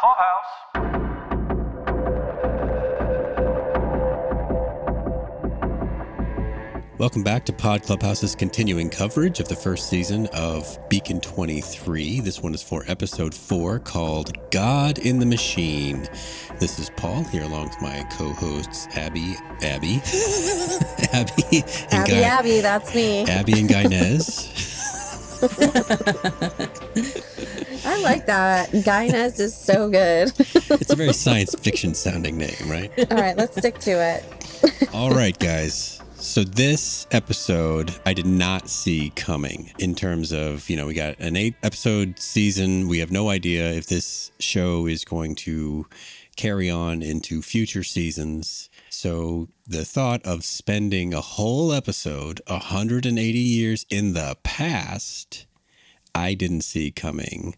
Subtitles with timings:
[0.00, 0.80] Clubhouse.
[6.98, 12.20] Welcome back to Pod Clubhouse's continuing coverage of the first season of Beacon 23.
[12.20, 16.08] This one is for episode four called God in the Machine.
[16.58, 19.96] This is Paul here along with my co hosts Abby, Abby,
[21.12, 23.24] Abby, and Abby, Guy, Abby, that's me.
[23.26, 24.66] Abby and Guynez.
[27.84, 28.70] I like that.
[28.70, 30.32] Guyness is so good.
[30.38, 32.90] It's a very science fiction sounding name, right?
[33.10, 34.24] All right, let's stick to it.
[34.92, 36.00] All right, guys.
[36.16, 41.18] So this episode I did not see coming in terms of, you know, we got
[41.18, 42.88] an eight episode season.
[42.88, 45.86] We have no idea if this show is going to
[46.36, 48.69] carry on into future seasons.
[48.90, 55.46] So the thought of spending a whole episode 180 years in the past,
[56.14, 57.56] I didn't see coming.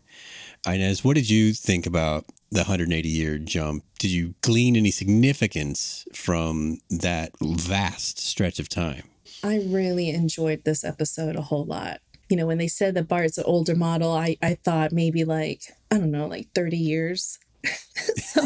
[0.67, 3.83] Inez, what did you think about the 180 year jump?
[3.99, 9.05] Did you glean any significance from that vast stretch of time?
[9.43, 12.01] I really enjoyed this episode a whole lot.
[12.29, 15.63] You know, when they said that Bart's an older model, I, I thought maybe like,
[15.91, 17.39] I don't know, like 30 years.
[18.17, 18.43] so,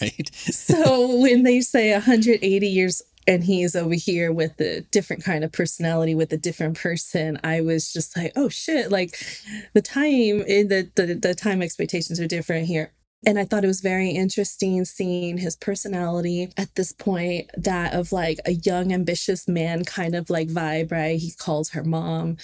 [0.00, 0.30] right.
[0.34, 5.52] so when they say 180 years and he's over here with a different kind of
[5.52, 9.18] personality with a different person, I was just like, oh shit, like
[9.72, 12.92] the time in the, the, the time expectations are different here.
[13.26, 18.12] And I thought it was very interesting seeing his personality at this point, that of
[18.12, 21.18] like a young, ambitious man kind of like vibe, right?
[21.18, 22.36] He calls her mom.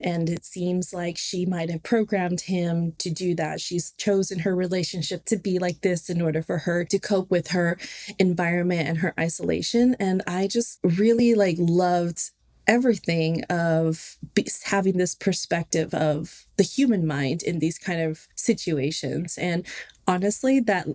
[0.00, 3.60] And it seems like she might have programmed him to do that.
[3.60, 7.48] She's chosen her relationship to be like this in order for her to cope with
[7.48, 7.78] her
[8.18, 9.94] environment and her isolation.
[10.00, 12.30] And I just really like loved
[12.66, 14.16] everything of
[14.64, 19.36] having this perspective of the human mind in these kind of situations.
[19.36, 19.66] And
[20.06, 20.86] honestly, that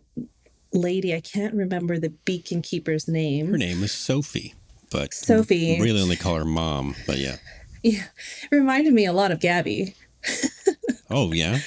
[0.73, 3.47] lady, I can't remember the beacon keeper's name.
[3.47, 4.53] Her name is Sophie,
[4.91, 5.79] but Sophie.
[5.81, 6.95] really only call her mom.
[7.07, 7.37] But yeah.
[7.83, 8.05] Yeah,
[8.51, 9.95] reminded me a lot of Gabby.
[11.11, 11.59] Oh, yeah.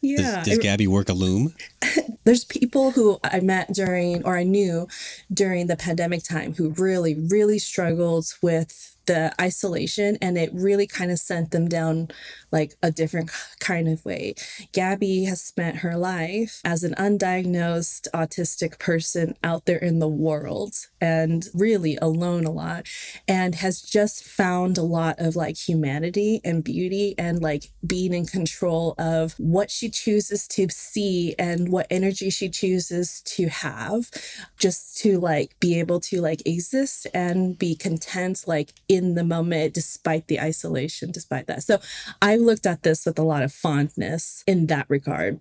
[0.00, 0.36] Yeah.
[0.36, 1.54] Does, does Gabby work a loom?
[2.24, 4.88] there's people who I met during or I knew
[5.32, 11.10] during the pandemic time who really, really struggled with the isolation and it really kind
[11.10, 12.06] of sent them down
[12.52, 13.28] like a different
[13.58, 14.34] kind of way.
[14.72, 20.74] Gabby has spent her life as an undiagnosed autistic person out there in the world
[21.00, 22.86] and really alone a lot
[23.26, 28.26] and has just found a lot of like humanity and beauty and like being in
[28.26, 34.08] control of what she chooses to see and what energy she chooses to have
[34.56, 39.74] just to like be able to like exist and be content like in the moment
[39.74, 41.78] despite the isolation despite that so
[42.22, 45.40] i looked at this with a lot of fondness in that regard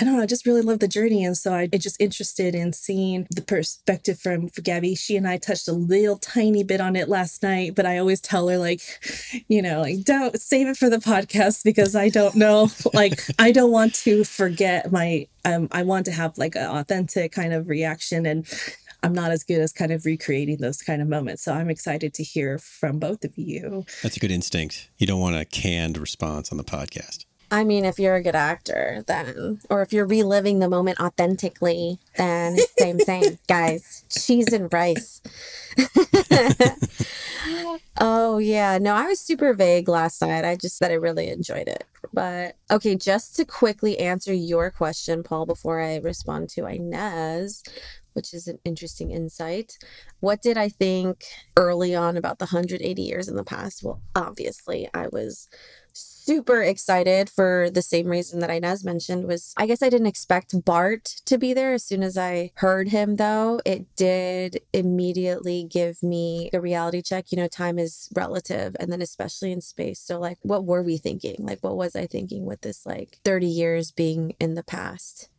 [0.00, 0.22] I don't know.
[0.22, 4.18] I just really love the journey, and so I, just interested in seeing the perspective
[4.20, 4.94] from Gabby.
[4.94, 8.20] She and I touched a little tiny bit on it last night, but I always
[8.20, 8.80] tell her like,
[9.48, 12.68] you know, like don't save it for the podcast because I don't know.
[12.94, 15.26] like I don't want to forget my.
[15.44, 18.46] Um, I want to have like an authentic kind of reaction, and
[19.02, 21.42] I'm not as good as kind of recreating those kind of moments.
[21.42, 23.84] So I'm excited to hear from both of you.
[24.02, 24.90] That's a good instinct.
[24.98, 27.24] You don't want a canned response on the podcast.
[27.50, 31.98] I mean, if you're a good actor, then, or if you're reliving the moment authentically,
[32.16, 35.22] then same, thing, Guys, cheese and rice.
[37.98, 38.78] oh, yeah.
[38.78, 40.44] No, I was super vague last night.
[40.44, 41.84] I just said I really enjoyed it.
[42.12, 47.62] But okay, just to quickly answer your question, Paul, before I respond to Inez,
[48.12, 49.78] which is an interesting insight.
[50.20, 51.24] What did I think
[51.56, 53.82] early on about the 180 years in the past?
[53.84, 55.48] Well, obviously, I was
[56.28, 60.62] super excited for the same reason that Inez mentioned was I guess I didn't expect
[60.62, 63.62] Bart to be there as soon as I heard him though.
[63.64, 67.32] It did immediately give me a reality check.
[67.32, 70.00] You know, time is relative and then especially in space.
[70.00, 71.36] So like what were we thinking?
[71.38, 75.30] Like what was I thinking with this like 30 years being in the past?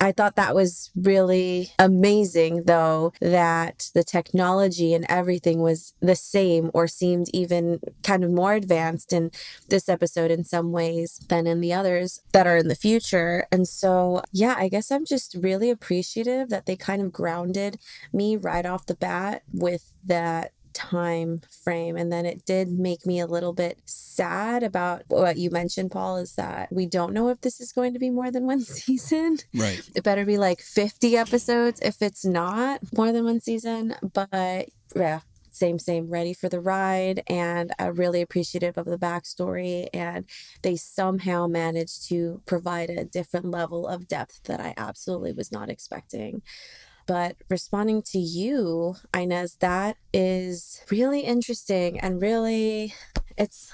[0.00, 6.70] I thought that was really amazing, though, that the technology and everything was the same
[6.74, 9.30] or seemed even kind of more advanced in
[9.68, 13.46] this episode in some ways than in the others that are in the future.
[13.50, 17.78] And so, yeah, I guess I'm just really appreciative that they kind of grounded
[18.12, 23.18] me right off the bat with that time frame and then it did make me
[23.18, 27.40] a little bit sad about what you mentioned paul is that we don't know if
[27.40, 29.80] this is going to be more than one season Right.
[29.94, 35.20] it better be like 50 episodes if it's not more than one season but yeah
[35.56, 37.22] same, same, ready for the ride.
[37.28, 39.88] And I'm really appreciative of the backstory.
[39.94, 40.26] And
[40.62, 45.70] they somehow managed to provide a different level of depth that I absolutely was not
[45.70, 46.42] expecting.
[47.06, 52.94] But responding to you, Inez, that is really interesting and really,
[53.38, 53.72] it's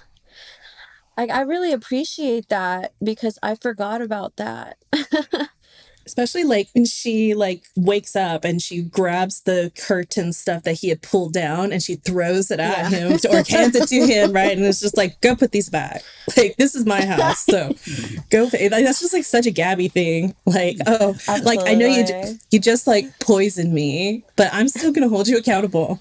[1.16, 4.76] like I really appreciate that because I forgot about that.
[6.06, 10.88] especially like when she like wakes up and she grabs the curtain stuff that he
[10.88, 12.98] had pulled down and she throws it at yeah.
[12.98, 16.02] him or hands it to him right and it's just like go put these back
[16.36, 17.74] like this is my house so
[18.30, 18.68] go pay.
[18.68, 21.44] like that's just like such a gabby thing like oh Absolutely.
[21.56, 25.36] like i know you you just like poisoned me but i'm still gonna hold you
[25.36, 26.00] accountable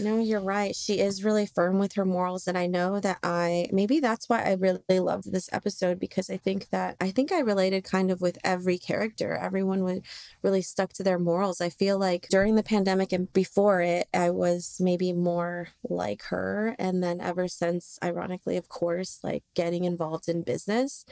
[0.00, 0.74] no, you're right.
[0.74, 2.46] She is really firm with her morals.
[2.46, 6.36] And I know that I, maybe that's why I really loved this episode because I
[6.36, 9.34] think that, I think I related kind of with every character.
[9.34, 10.04] Everyone would
[10.42, 11.60] really stuck to their morals.
[11.60, 16.76] I feel like during the pandemic and before it, I was maybe more like her.
[16.78, 21.04] And then ever since, ironically, of course, like getting involved in business,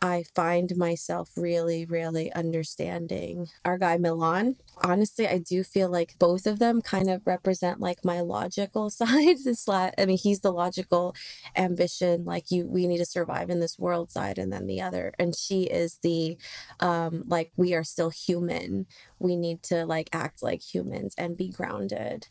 [0.00, 4.56] I find myself really, really understanding our guy Milan.
[4.82, 9.38] Honestly, I do feel like both of them kind of represent like my logical side.
[9.44, 11.14] This la- I mean, he's the logical
[11.56, 15.12] ambition, like you we need to survive in this world side, and then the other,
[15.18, 16.36] and she is the
[16.80, 18.86] um like we are still human.
[19.18, 22.28] We need to like act like humans and be grounded,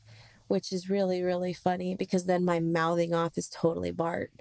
[0.47, 4.31] which is really really funny because then my mouthing off is totally Bart.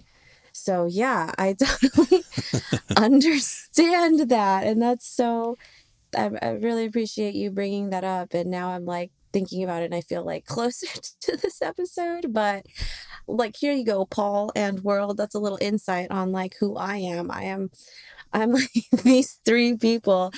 [0.52, 2.24] So yeah, I totally
[2.96, 5.56] understand that, and that's so.
[6.16, 9.86] I, I really appreciate you bringing that up, and now I'm like thinking about it
[9.86, 10.86] and I feel like closer
[11.20, 12.32] to this episode.
[12.32, 12.64] But
[13.28, 15.18] like, here you go, Paul and world.
[15.18, 17.30] That's a little insight on like who I am.
[17.30, 17.70] I am.
[18.32, 18.70] I'm like
[19.04, 20.32] these three people,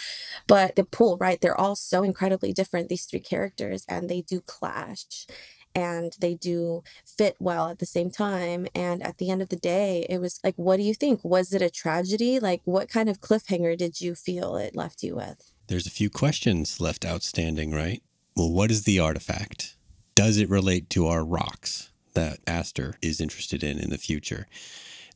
[0.49, 1.41] but the pool, right?
[1.41, 5.27] They're all so incredibly different, these three characters, and they do clash
[5.75, 8.67] and they do fit well at the same time.
[8.75, 11.21] And at the end of the day, it was like, what do you think?
[11.23, 12.41] Was it a tragedy?
[12.41, 15.53] Like, what kind of cliffhanger did you feel it left you with?
[15.69, 18.03] There's a few questions left outstanding, right?
[18.38, 19.75] Well, what is the artifact?
[20.14, 24.46] Does it relate to our rocks that Aster is interested in in the future?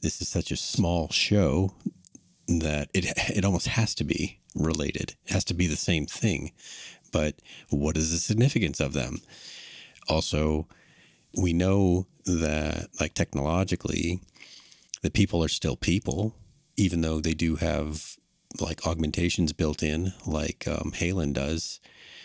[0.00, 1.72] This is such a small show
[2.48, 5.14] that it it almost has to be related.
[5.24, 6.50] It has to be the same thing.
[7.12, 7.36] But
[7.70, 9.18] what is the significance of them?
[10.08, 10.66] Also,
[11.40, 14.20] we know that like technologically,
[15.02, 16.34] the people are still people,
[16.76, 18.16] even though they do have
[18.60, 21.78] like augmentations built in, like um, Halan does.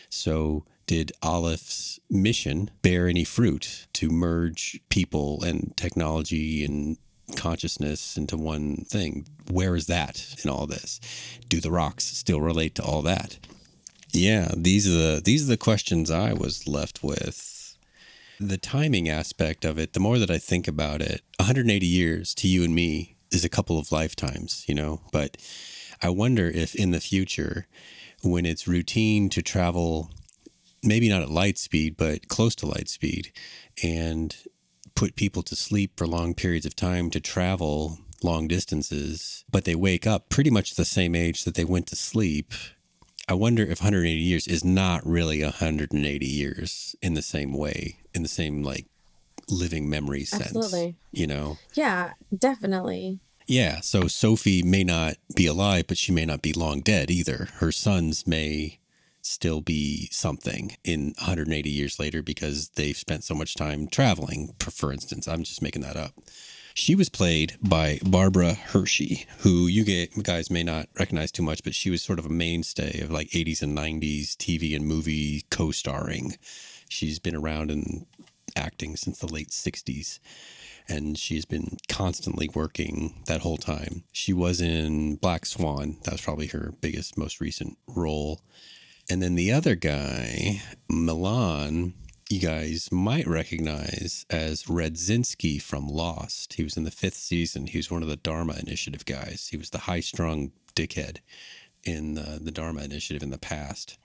[0.09, 6.97] So did Aleph's mission bear any fruit to merge people and technology and
[7.35, 9.27] consciousness into one thing?
[9.51, 10.99] Where is that in all this?
[11.47, 13.37] Do the rocks still relate to all that?
[14.13, 17.77] Yeah, these are the these are the questions I was left with.
[18.39, 22.47] The timing aspect of it, the more that I think about it, 180 years to
[22.47, 25.37] you and me is a couple of lifetimes, you know, but
[26.01, 27.67] I wonder if in the future
[28.23, 30.11] when it's routine to travel
[30.83, 33.31] maybe not at light speed, but close to light speed,
[33.83, 34.35] and
[34.95, 39.75] put people to sleep for long periods of time to travel long distances, but they
[39.75, 42.51] wake up pretty much the same age that they went to sleep.
[43.29, 48.23] I wonder if 180 years is not really 180 years in the same way, in
[48.23, 48.85] the same like
[49.49, 50.55] living memory sense.
[50.55, 50.95] Absolutely.
[51.11, 51.57] You know?
[51.73, 53.19] Yeah, definitely.
[53.45, 53.81] Yeah.
[53.81, 57.49] So Sophie may not be alive, but she may not be long dead either.
[57.55, 58.79] Her sons may
[59.27, 64.53] still be something in 180 years later because they've spent so much time traveling.
[64.59, 66.13] For instance, I'm just making that up.
[66.73, 71.73] She was played by Barbara Hershey, who you guys may not recognize too much, but
[71.73, 75.71] she was sort of a mainstay of like 80s and 90s TV and movie co
[75.71, 76.37] starring.
[76.87, 78.05] She's been around in
[78.55, 80.19] acting since the late 60s
[80.87, 84.03] and she's been constantly working that whole time.
[84.11, 85.97] She was in Black Swan.
[86.03, 88.41] That was probably her biggest, most recent role.
[89.09, 91.93] And then the other guy, Milan,
[92.29, 96.53] you guys might recognize as Radzinsky from Lost.
[96.53, 97.67] He was in the fifth season.
[97.67, 99.47] He was one of the Dharma Initiative guys.
[99.49, 101.19] He was the high strung dickhead
[101.83, 103.97] in the, the Dharma Initiative in the past.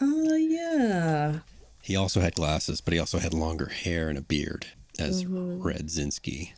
[0.00, 1.38] Oh, uh, yeah.
[1.82, 4.66] He also had glasses, but he also had longer hair and a beard
[4.98, 5.60] as mm-hmm.
[5.60, 6.52] Radzinsky.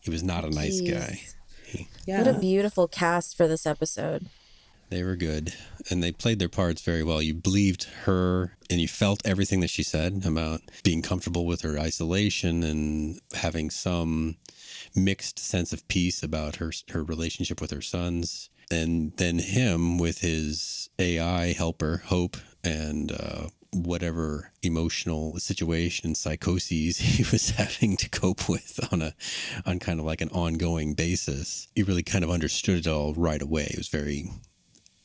[0.00, 0.90] He was not a nice Jeez.
[0.92, 1.20] guy.
[1.64, 2.18] He, yeah.
[2.18, 4.26] What a beautiful cast for this episode.
[4.92, 5.54] They were good
[5.88, 7.22] and they played their parts very well.
[7.22, 11.78] You believed her and you felt everything that she said about being comfortable with her
[11.78, 14.36] isolation and having some
[14.94, 18.50] mixed sense of peace about her her relationship with her sons.
[18.70, 27.22] And then him with his AI helper, Hope, and uh, whatever emotional situation psychoses he
[27.32, 29.14] was having to cope with on a
[29.64, 33.40] on kind of like an ongoing basis he really kind of understood it all right
[33.40, 34.30] away it was very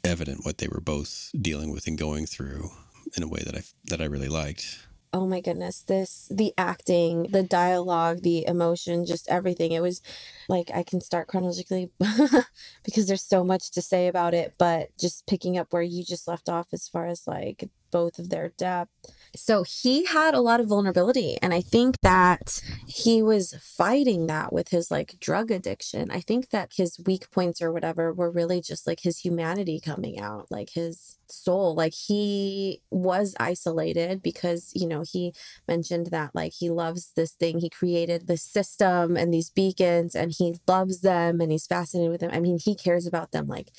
[0.07, 2.71] evident what they were both dealing with and going through
[3.15, 4.87] in a way that i that i really liked.
[5.13, 9.71] Oh my goodness this the acting the dialogue the emotion just everything.
[9.71, 10.01] It was
[10.47, 11.89] like i can start chronologically
[12.83, 16.27] because there's so much to say about it but just picking up where you just
[16.27, 18.91] left off as far as like both of their depth.
[19.35, 24.51] So he had a lot of vulnerability and i think that he was fighting that
[24.51, 26.09] with his like drug addiction.
[26.09, 30.19] I think that his weak points or whatever were really just like his humanity coming
[30.19, 31.75] out like his soul.
[31.75, 35.33] Like he was isolated because you know he
[35.67, 37.59] mentioned that like he loves this thing.
[37.59, 42.21] He created this system and these beacons and he loves them and he's fascinated with
[42.21, 42.31] them.
[42.33, 43.69] I mean he cares about them like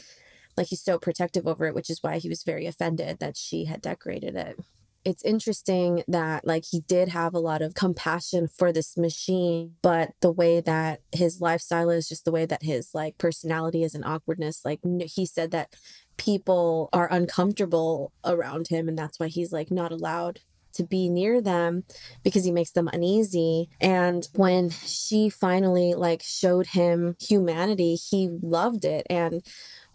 [0.56, 3.66] like he's so protective over it which is why he was very offended that she
[3.66, 4.58] had decorated it.
[5.04, 10.10] It's interesting that like he did have a lot of compassion for this machine but
[10.20, 14.04] the way that his lifestyle is just the way that his like personality is and
[14.04, 15.72] awkwardness like he said that
[16.18, 20.40] people are uncomfortable around him and that's why he's like not allowed
[20.74, 21.84] to be near them
[22.22, 23.68] because he makes them uneasy.
[23.80, 29.42] And when she finally like showed him humanity he loved it and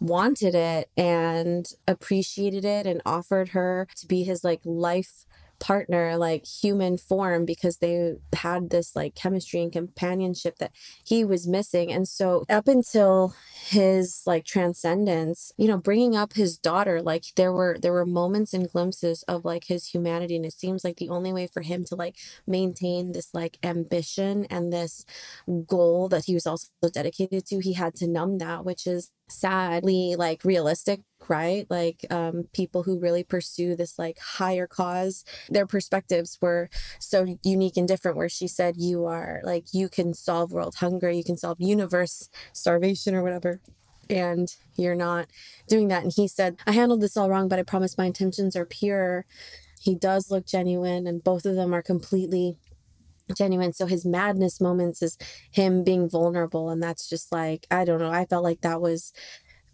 [0.00, 5.24] wanted it and appreciated it and offered her to be his like life
[5.58, 10.72] partner like human form because they had this like chemistry and companionship that
[11.04, 11.92] he was missing.
[11.92, 13.34] And so up until
[13.66, 18.52] his like transcendence you know bringing up his daughter like there were there were moments
[18.52, 20.36] and glimpses of like his humanity.
[20.36, 24.46] And it seems like the only way for him to like maintain this like ambition
[24.46, 25.04] and this
[25.66, 30.16] goal that he was also dedicated to he had to numb that which is sadly
[30.16, 31.66] like realistic right?
[31.70, 37.76] Like um people who really pursue this like higher cause their perspectives were so unique
[37.76, 41.36] and different where she said you are like you can solve world hunger you can
[41.36, 43.60] solve universe starvation or whatever
[44.10, 45.28] and you're not
[45.66, 48.54] doing that and he said i handled this all wrong but i promise my intentions
[48.56, 49.24] are pure.
[49.80, 52.56] He does look genuine and both of them are completely
[53.36, 53.72] genuine.
[53.72, 55.16] So his madness moments is
[55.50, 56.70] him being vulnerable.
[56.70, 58.10] And that's just like, I don't know.
[58.10, 59.12] I felt like that was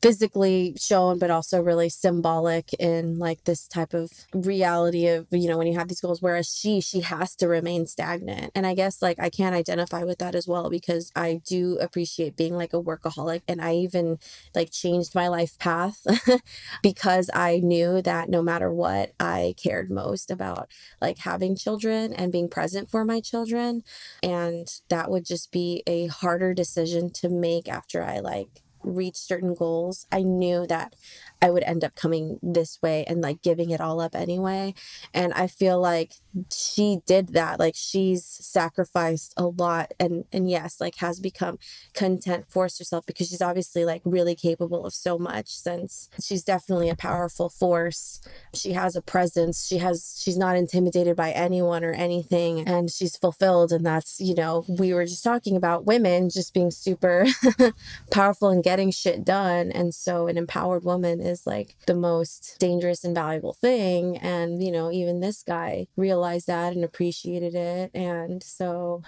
[0.02, 5.58] physically shown but also really symbolic in like this type of reality of you know
[5.58, 8.50] when you have these goals whereas she she has to remain stagnant.
[8.54, 12.36] And i guess like i can't identify with that as well because i do appreciate
[12.36, 14.18] being like a workaholic and i even
[14.54, 16.06] like changed my life path
[16.82, 22.32] because i knew that no matter what i cared most about like having children and
[22.32, 23.82] being present for my children
[24.22, 29.54] and that would just be a harder decision to make after i like reach certain
[29.54, 30.94] goals, I knew that
[31.42, 34.74] I would end up coming this way and like giving it all up anyway.
[35.14, 36.14] And I feel like
[36.52, 37.58] she did that.
[37.58, 41.58] Like she's sacrificed a lot and and yes, like has become
[41.94, 46.90] content, forced herself because she's obviously like really capable of so much since she's definitely
[46.90, 48.20] a powerful force.
[48.54, 49.66] She has a presence.
[49.66, 54.34] She has she's not intimidated by anyone or anything and she's fulfilled and that's, you
[54.34, 57.26] know, we were just talking about women just being super
[58.10, 59.70] powerful and getting shit done.
[59.72, 64.18] And so an empowered woman is like the most dangerous and valuable thing.
[64.18, 67.90] And, you know, even this guy realized that and appreciated it.
[67.94, 69.02] And so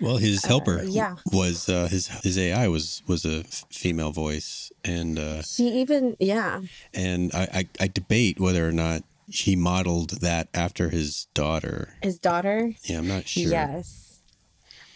[0.00, 3.64] well, his uh, helper, uh, yeah, was uh, his his AI was was a f-
[3.70, 9.04] female voice, and uh, she even yeah, and I, I I debate whether or not
[9.28, 11.94] he modeled that after his daughter.
[12.02, 13.50] His daughter, yeah, I'm not sure.
[13.50, 14.20] Yes,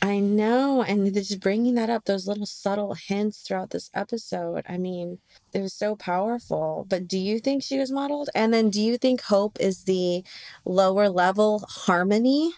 [0.03, 0.83] I know.
[0.83, 5.19] And just bringing that up, those little subtle hints throughout this episode, I mean,
[5.53, 6.87] it was so powerful.
[6.89, 8.31] But do you think she was modeled?
[8.35, 10.25] And then do you think Hope is the
[10.65, 12.53] lower level harmony?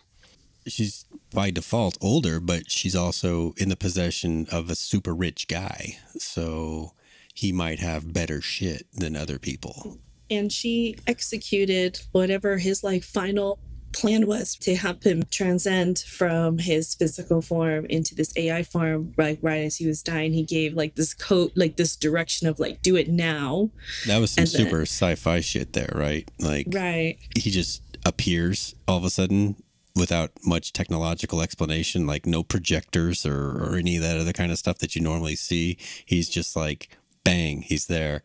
[0.66, 5.98] She's by default older, but she's also in the possession of a super rich guy.
[6.18, 6.92] So
[7.34, 9.98] he might have better shit than other people.
[10.30, 13.58] And she executed whatever his like final
[13.92, 19.14] plan was to help him transcend from his physical form into this AI form.
[19.16, 22.58] Like right as he was dying, he gave like this code, like this direction of
[22.58, 23.70] like do it now.
[24.06, 26.30] That was some and super then, sci-fi shit there, right?
[26.38, 27.18] Like right.
[27.36, 29.56] He just appears all of a sudden
[29.96, 34.58] without much technological explanation, like no projectors or, or any of that other kind of
[34.58, 35.76] stuff that you normally see.
[36.06, 38.22] He's just like bang, he's there.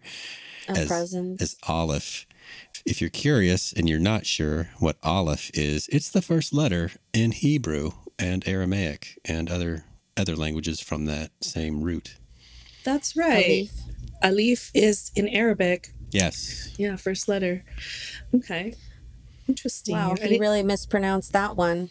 [0.67, 1.41] A as, presence.
[1.41, 2.25] as Aleph
[2.86, 7.32] if you're curious and you're not sure what Aleph is, it's the first letter in
[7.32, 9.86] Hebrew and Aramaic and other
[10.18, 12.15] other languages from that same root.
[12.86, 13.70] That's right.
[14.22, 15.92] Alif, is in Arabic.
[16.12, 16.74] Yes.
[16.77, 17.65] Yeah, first letter.
[18.34, 18.75] Okay.
[19.50, 19.96] Interesting.
[19.96, 21.89] Wow, he really mispronounced that one.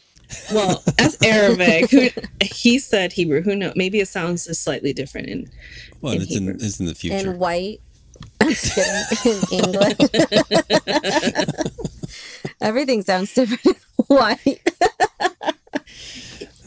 [0.52, 1.90] well, that's Arabic.
[1.90, 2.08] Who,
[2.40, 3.42] he said Hebrew.
[3.42, 3.74] Who knows?
[3.76, 5.28] Maybe it sounds slightly different.
[5.28, 5.50] In
[6.00, 7.32] Well, In it's in it's in the future.
[7.32, 7.80] In white.
[8.44, 9.42] I'm just kidding.
[9.58, 9.96] In English.
[12.60, 14.60] Everything sounds different in white.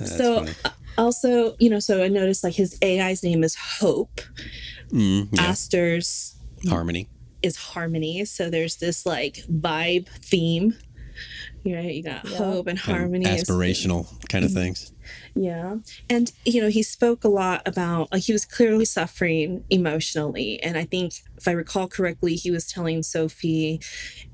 [0.06, 0.52] So funny.
[0.98, 4.22] also, you know, so I noticed like his AI's name is Hope.
[4.92, 5.42] Mm, yeah.
[5.42, 6.36] Aster's
[6.70, 7.10] Harmony.
[7.42, 8.24] is Harmony.
[8.26, 10.76] So there's this like vibe theme.
[11.68, 12.38] You know, you got Yeah.
[12.38, 13.26] hope and harmony.
[13.26, 14.60] is- aspirational kind of mm-hmm.
[14.62, 14.94] things.
[15.36, 15.76] Yeah.
[16.10, 20.64] And, you know, he spoke a lot about, like, he was clearly suffering emotionally.
[20.64, 23.82] And I think, if I recall correctly, he was telling Sophie,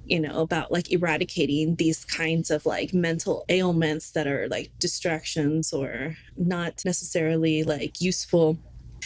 [0.05, 5.73] you know, about like eradicating these kinds of like mental ailments that are like distractions
[5.73, 8.59] or not necessarily like useful.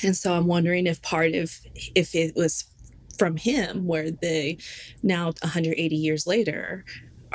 [0.04, 1.58] And so I'm wondering if part of,
[1.96, 2.66] if it was
[3.18, 4.58] from him where they
[5.02, 6.84] now 180 years later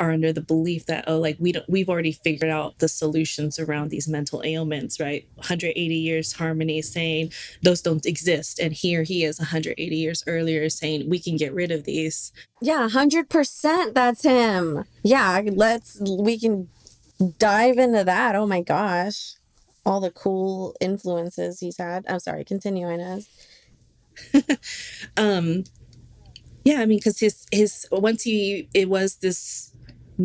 [0.03, 3.59] are under the belief that oh like we don't we've already figured out the solutions
[3.59, 7.33] around these mental ailments right 180 years harmony saying
[7.63, 11.71] those don't exist and here he is 180 years earlier saying we can get rid
[11.71, 14.85] of these Yeah, 100% that's him.
[15.05, 16.69] Yeah, let's, we can
[17.39, 18.37] dive into that.
[18.37, 19.35] Oh my gosh.
[19.87, 22.05] All the cool influences he's had.
[22.09, 23.29] I'm sorry, continue, Inez.
[25.17, 25.65] um
[26.65, 29.72] yeah i mean because his his once he it was this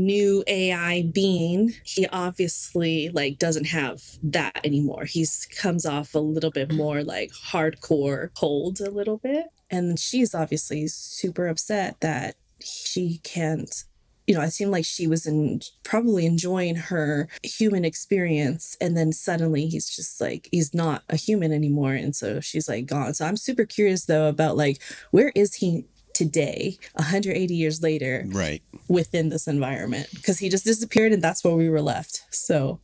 [0.06, 6.51] new ai being he obviously like doesn't have that anymore he's comes off a little
[6.51, 13.20] bit more like hardcore cold a little bit and she's obviously super upset that she
[13.24, 13.84] can't
[14.27, 19.13] you know, it seemed like she was in probably enjoying her human experience, and then
[19.13, 23.13] suddenly he's just like he's not a human anymore, and so she's like gone.
[23.13, 25.86] So I'm super curious though about like where is he
[26.18, 28.62] today, 180 years later, Right.
[28.88, 30.08] within this environment?
[30.14, 32.24] Because he just disappeared, and that's where we were left.
[32.32, 32.80] So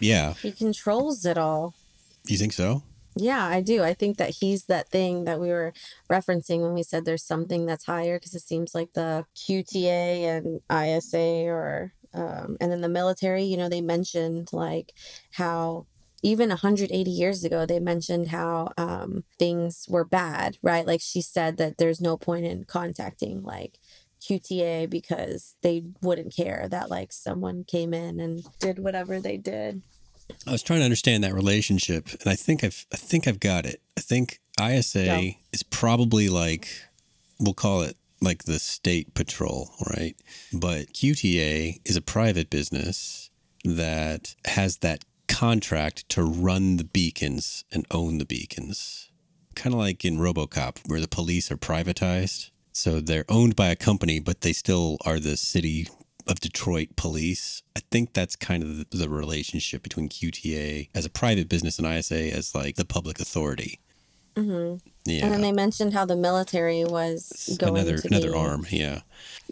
[0.00, 0.34] Yeah.
[0.34, 1.74] He controls it all.
[2.26, 2.82] You think so?
[3.16, 3.82] Yeah, I do.
[3.82, 5.72] I think that he's that thing that we were
[6.10, 10.60] referencing when we said there's something that's higher because it seems like the QTA and
[10.70, 14.92] ISA or um, and then the military, you know, they mentioned like
[15.32, 15.86] how
[16.22, 20.86] even 180 years ago they mentioned how um, things were bad, right?
[20.86, 23.78] Like she said that there's no point in contacting like
[24.20, 29.82] QTA because they wouldn't care that like someone came in and did whatever they did.
[30.46, 33.66] I was trying to understand that relationship, and I think I've I think I've got
[33.66, 33.80] it.
[33.98, 35.30] I think ISA Yeah.
[35.52, 36.68] is probably like
[37.40, 40.14] we'll call it like the state patrol, right?
[40.52, 43.30] But QTA is a private business
[43.64, 49.10] that has that contract to run the beacons and own the beacons.
[49.54, 52.50] Kind of like in RoboCop where the police are privatized.
[52.72, 55.88] So they're owned by a company but they still are the city
[56.26, 57.62] of Detroit police.
[57.76, 61.86] I think that's kind of the, the relationship between QTA as a private business and
[61.86, 63.80] ISA as like the public authority.
[64.36, 65.24] hmm Yeah.
[65.24, 69.00] And then they mentioned how the military was going another to another be- arm, yeah.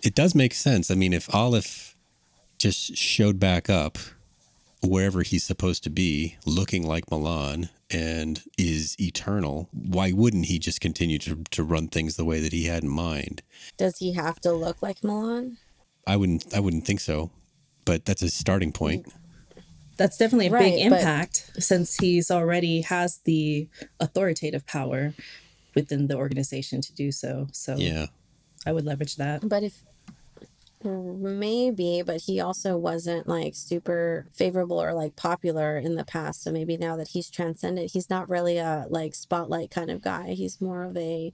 [0.02, 0.90] It does make sense.
[0.90, 1.96] I mean, if Olive
[2.58, 3.98] just showed back up
[4.82, 10.80] wherever he's supposed to be, looking like Milan and is eternal, why wouldn't he just
[10.80, 13.42] continue to, to run things the way that he had in mind?
[13.76, 15.58] Does he have to look like Milan?
[16.06, 17.30] I wouldn't I wouldn't think so.
[17.84, 19.06] But that's a starting point.
[19.96, 23.68] that's definitely a Right, big but- impact since he's already has the
[24.00, 25.12] authoritative power
[25.74, 27.48] within the organization to do so.
[27.52, 28.06] So Yeah.
[28.66, 29.46] I would leverage that.
[29.48, 29.82] But if
[30.82, 36.42] maybe, but he also wasn't like super favorable or like popular in the past.
[36.42, 40.30] So maybe now that he's transcended, he's not really a like spotlight kind of guy.
[40.30, 41.32] He's more of a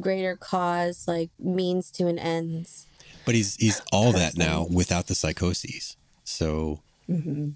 [0.00, 2.86] greater cause, like means to an ends.
[3.26, 5.96] But he's he's all that now without the psychoses.
[6.24, 7.50] So mm-hmm.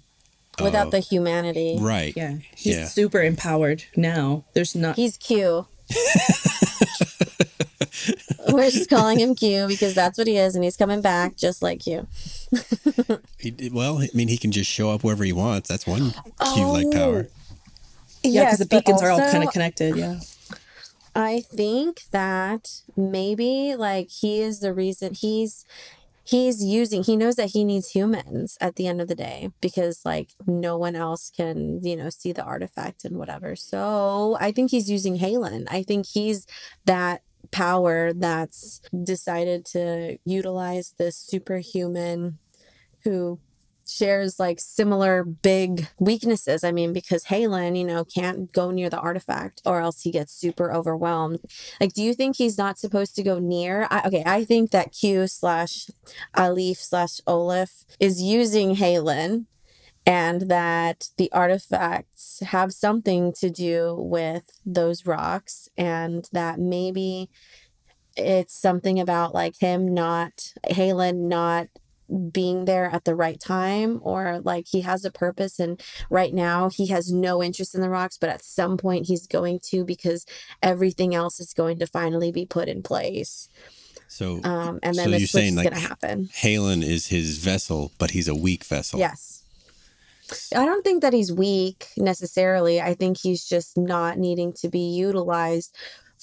[0.61, 0.89] Without Oh.
[0.89, 1.77] the humanity.
[1.79, 2.13] right.
[2.17, 2.39] Yeah.
[2.53, 2.85] He's Yeah.
[2.85, 4.43] super empowered now.
[4.53, 5.67] There's not He's Q.
[8.49, 11.61] We're just calling him Q because that's what he is, and he's coming back just
[11.61, 12.07] like Q.
[13.37, 15.69] He, well, I mean, he can just show up wherever he wants.
[15.69, 16.11] That's one
[16.53, 16.91] Q-like Oh.
[16.91, 17.27] power.
[18.21, 19.95] Yeah, because the but beacons are all kind of connected.
[19.95, 20.19] Yeah.
[21.15, 25.65] I think that maybe like he is the reason he's
[26.25, 30.01] he's using he knows that he needs humans at the end of the day because
[30.05, 34.69] like no one else can you know see the artifact and whatever so i think
[34.69, 36.45] he's using halan i think he's
[36.85, 42.37] that power that's decided to utilize this superhuman
[43.03, 43.39] who
[43.89, 46.63] shares like similar big weaknesses.
[46.63, 50.31] I mean, because Halan, you know, can't go near the artifact or else he gets
[50.33, 51.39] super overwhelmed.
[51.81, 53.87] Like, do you think he's not supposed to go near?
[53.89, 55.89] I, okay, I think that Q slash
[56.35, 59.47] Alif slash Olaf is using Halan
[60.05, 67.29] and that the artifacts have something to do with those rocks and that maybe
[68.17, 71.67] it's something about like him not Halan not
[72.31, 76.69] being there at the right time or like he has a purpose and right now
[76.69, 80.25] he has no interest in the rocks but at some point he's going to because
[80.63, 83.47] everything else is going to finally be put in place.
[84.07, 86.29] So, um and then so the you're saying is like gonna happen.
[86.33, 88.99] Halan is his vessel, but he's a weak vessel.
[88.99, 89.38] yes
[90.55, 92.81] I don't think that he's weak necessarily.
[92.81, 95.75] I think he's just not needing to be utilized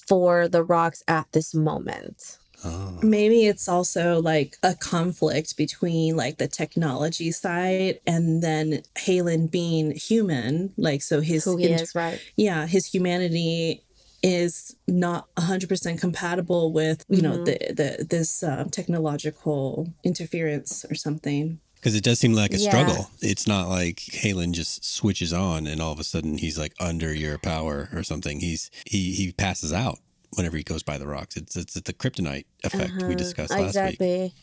[0.07, 2.38] for the rocks at this moment.
[2.64, 2.99] Oh.
[3.03, 9.92] Maybe it's also like a conflict between like the technology side and then Halan being
[9.92, 10.73] human.
[10.77, 12.21] Like, so his, Who he int- is, right?
[12.37, 13.83] yeah, his humanity
[14.23, 21.61] is not 100% compatible with, you know, the, the, this um, technological interference or something.
[21.87, 22.70] Because it does seem like a Yeah.
[22.70, 23.11] struggle.
[23.20, 27.14] It's not like Halan just switches on and all of a sudden he's like under
[27.14, 28.40] your power or something.
[28.40, 30.01] He's he he passes out
[30.35, 31.37] whenever he goes by the rocks.
[31.37, 33.18] It's it's, the kryptonite effect we Uh-huh.
[33.18, 33.68] discussed last week.
[33.68, 34.35] exactly.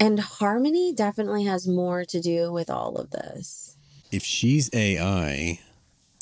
[0.00, 3.76] And harmony definitely has more to do with all of this.
[4.10, 5.60] If she's AI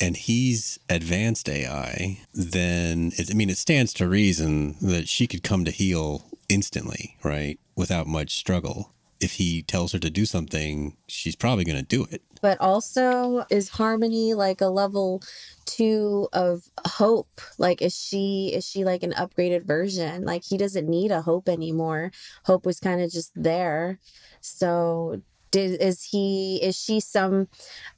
[0.01, 5.41] and he's advanced AI, then it, I mean it stands to reason that she could
[5.41, 8.91] come to heal instantly, right, without much struggle.
[9.19, 12.21] If he tells her to do something, she's probably going to do it.
[12.41, 15.23] But also, is harmony like a level
[15.65, 17.41] two of hope?
[17.57, 20.25] Like, is she is she like an upgraded version?
[20.25, 22.11] Like, he doesn't need a hope anymore.
[22.43, 23.99] Hope was kind of just there.
[24.41, 27.47] So, did is he is she some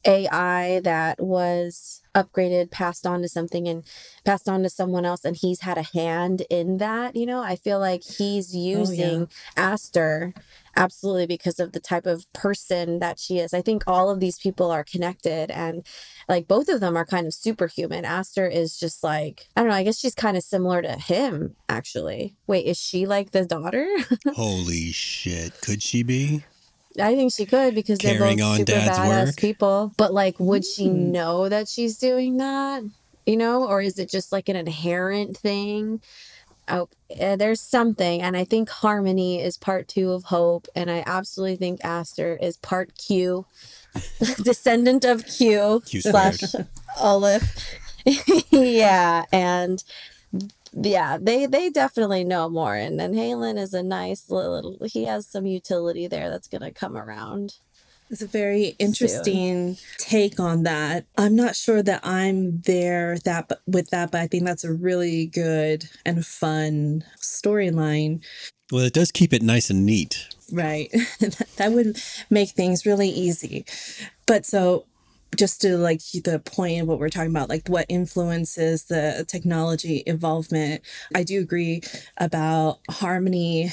[0.06, 3.84] AI that was upgraded, passed on to something, and
[4.25, 7.15] passed on to someone else, and he's had a hand in that?
[7.15, 10.34] You know, I feel like he's oh, using Aster
[10.77, 13.53] absolutely because of the type of person that she is.
[13.53, 15.86] I think all of these people are connected and
[16.30, 18.06] like both of them are kind of superhuman.
[18.06, 21.56] Aster is just like, I don't know, I guess she's kind of similar to him
[21.67, 22.36] actually.
[22.45, 23.88] Wait, is she like the daughter?
[24.36, 25.60] Holy shit.
[25.62, 26.43] Could she be?
[26.99, 29.36] I think she could because they're Carrying both on super dad's badass work?
[29.38, 29.93] people.
[29.97, 31.12] But like, would she Hmm.
[31.12, 32.83] know that she's doing that?
[33.25, 36.01] You know, or is it just like an inherent thing?
[36.69, 36.89] Oh,
[37.21, 41.55] uh, there's something, and I think harmony is part two of hope, and I absolutely
[41.55, 43.45] think Aster is part Q,
[44.43, 46.41] descendant of Q, Q slash.
[46.99, 47.43] Olive.
[48.51, 49.81] yeah, and
[50.73, 54.77] yeah, they they definitely know more, and then Halan is a nice little.
[54.86, 57.56] He has some utility there that's gonna come around.
[58.10, 61.06] It's a very interesting take on that.
[61.17, 65.25] I'm not sure that I'm there that with that, but I think that's a really
[65.25, 68.23] good and fun storyline.
[68.71, 70.27] Well, it does keep it nice and neat.
[70.51, 70.89] Right.
[71.58, 71.99] that would
[72.30, 73.65] make things really easy.
[74.25, 74.86] But so
[75.35, 80.03] just to like the point of what we're talking about, like what influences the technology
[80.05, 80.81] involvement,
[81.13, 81.81] I do agree
[82.17, 83.71] about Harmony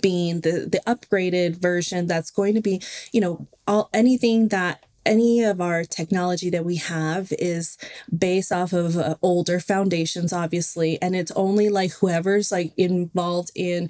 [0.00, 5.44] being the the upgraded version that's going to be, you know, all anything that any
[5.44, 7.78] of our technology that we have is
[8.16, 13.88] based off of uh, older foundations obviously and it's only like whoever's like involved in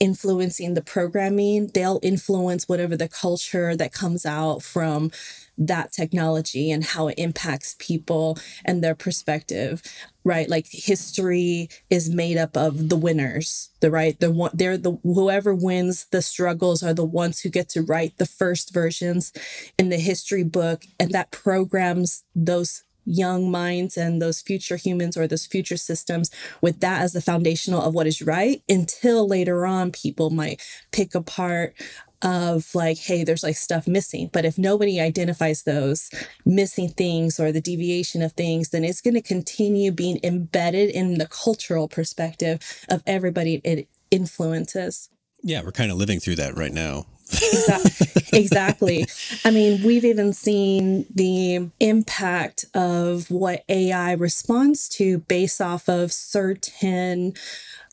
[0.00, 5.12] influencing the programming, they'll influence whatever the culture that comes out from
[5.58, 9.82] that technology and how it impacts people and their perspective
[10.24, 10.48] right?
[10.48, 14.18] Like history is made up of the winners the right?
[14.18, 18.18] The one they're the whoever wins the struggles are the ones who get to write
[18.18, 19.32] the first versions
[19.78, 25.26] in the history book and that programs those young minds and those future humans or
[25.26, 29.90] those future systems with that as the foundational of what is right until later on
[29.90, 31.74] people might pick apart
[32.22, 36.10] of like hey there's like stuff missing but if nobody identifies those
[36.44, 41.18] missing things or the deviation of things then it's going to continue being embedded in
[41.18, 45.08] the cultural perspective of everybody it influences
[45.42, 47.06] Yeah, we're kind of living through that right now.
[48.32, 49.06] Exactly.
[49.44, 56.12] I mean, we've even seen the impact of what AI responds to based off of
[56.12, 57.34] certain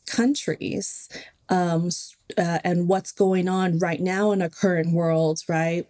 [0.06, 1.10] countries
[1.50, 1.90] um,
[2.38, 5.88] uh, and what's going on right now in our current world, right?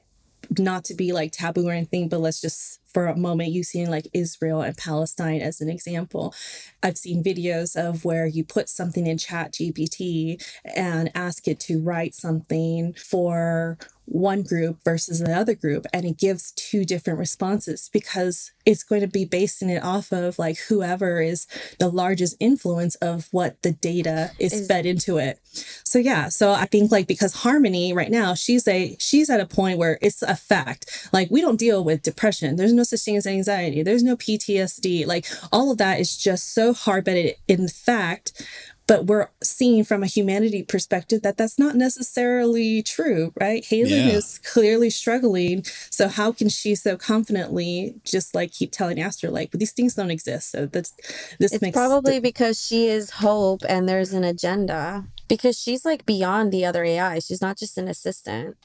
[0.57, 4.07] Not to be like taboo or anything, but let's just for a moment using like
[4.13, 6.33] Israel and Palestine as an example.
[6.81, 10.41] I've seen videos of where you put something in Chat GPT
[10.75, 16.17] and ask it to write something for one group versus the other group and it
[16.17, 21.21] gives two different responses because it's going to be basing it off of like whoever
[21.21, 21.45] is
[21.79, 25.39] the largest influence of what the data is, is fed into it.
[25.83, 29.45] So yeah so i think like because harmony right now she's a she's at a
[29.45, 31.09] point where it's a fact.
[31.11, 32.55] Like we don't deal with depression.
[32.55, 33.83] There's no such thing as anxiety.
[33.83, 37.17] There's no ptsd like all of that is just so hard but
[37.47, 38.41] in fact
[38.87, 43.63] but we're seeing from a humanity perspective that that's not necessarily true, right?
[43.65, 44.13] Halan yeah.
[44.13, 45.63] is clearly struggling.
[45.89, 49.95] So how can she so confidently just like keep telling Aster like, but these things
[49.95, 50.51] don't exist.
[50.51, 50.91] So that's
[51.37, 55.59] this makes it's makes probably the- because she is hope and there's an agenda because
[55.59, 57.19] she's like beyond the other AI.
[57.19, 58.55] She's not just an assistant.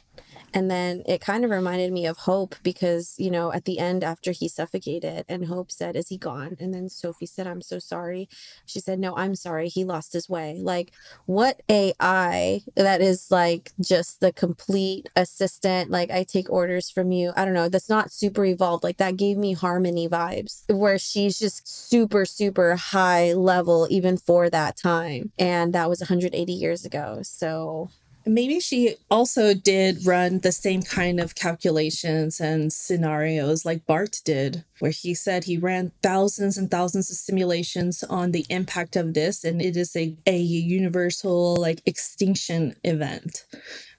[0.55, 4.05] And then it kind of reminded me of Hope because, you know, at the end
[4.05, 6.57] after he suffocated and Hope said, Is he gone?
[6.61, 8.29] And then Sophie said, I'm so sorry.
[8.67, 9.69] She said, No, I'm sorry.
[9.69, 10.59] He lost his way.
[10.61, 10.93] Like,
[11.27, 15.91] what AI that is like just the complete assistant?
[15.91, 17.33] Like, I take orders from you.
[17.37, 17.69] I don't know.
[17.69, 18.85] That's not super evolved.
[18.85, 24.51] Like, that gave me harmony vibes where she's just super, super high level, even for
[24.51, 25.33] that time.
[25.39, 27.21] And that was 180 years ago.
[27.23, 27.91] So
[28.25, 34.65] Maybe she also did run the same kind of calculations and scenarios like Bart did,
[34.79, 39.45] where he said he ran thousands and thousands of simulations on the impact of this,
[39.45, 43.45] and it is a, a universal like extinction event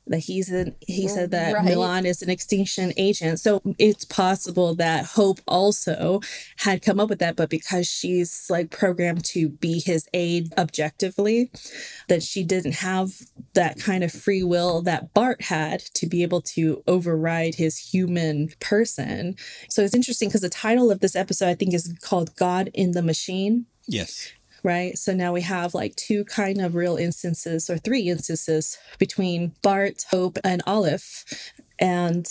[0.08, 1.66] that he's an he said that right.
[1.66, 3.40] Milan is an extinction agent.
[3.40, 6.20] So it's possible that Hope also
[6.58, 11.52] had come up with that, but because she's like programmed to be his aide objectively,
[12.10, 13.12] that she didn't have
[13.54, 18.50] that kind of free will that Bart had to be able to override his human
[18.60, 19.36] person.
[19.70, 22.92] So it's interesting because the title of this episode I think is called God in
[22.92, 23.66] the Machine.
[23.88, 24.32] Yes
[24.64, 24.98] right?
[24.98, 30.06] So now we have like two kind of real instances or three instances between Bart,
[30.10, 31.26] Hope, and Olive.
[31.80, 32.28] And,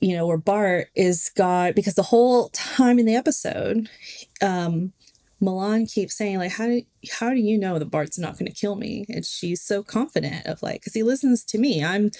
[0.00, 3.88] you know, where Bart is God, because the whole time in the episode,
[4.40, 4.92] um,
[5.42, 8.52] Milan keeps saying like, how do how do you know that Bart's not going to
[8.52, 9.06] kill me?
[9.08, 11.82] And she's so confident of like, because he listens to me.
[11.82, 12.10] I'm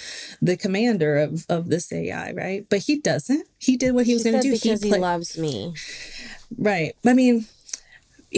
[0.41, 2.67] the commander of of this AI, right?
[2.71, 3.47] But he doesn't.
[3.59, 4.53] He did what he was going to do.
[4.53, 5.75] Because he, play- he loves me.
[6.57, 6.97] Right.
[7.05, 7.47] I mean,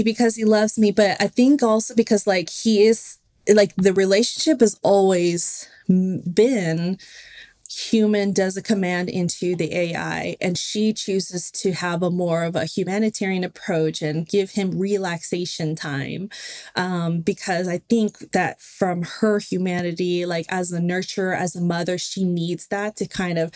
[0.05, 3.19] because he loves me, but I think also because like he is
[3.53, 6.99] like the relationship has always been
[7.73, 12.55] human does a command into the AI and she chooses to have a more of
[12.55, 16.29] a humanitarian approach and give him relaxation time.
[16.77, 21.97] Um, because I think that from her humanity, like as a nurturer, as a mother,
[21.97, 23.51] she needs that to kind of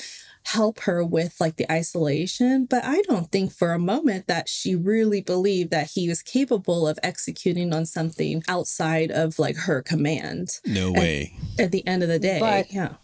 [0.46, 2.66] help her with like the isolation.
[2.66, 6.86] But I don't think for a moment that she really believed that he was capable
[6.86, 10.60] of executing on something outside of like her command.
[10.64, 11.36] No way.
[11.58, 12.38] At, at the end of the day.
[12.40, 12.94] But, yeah.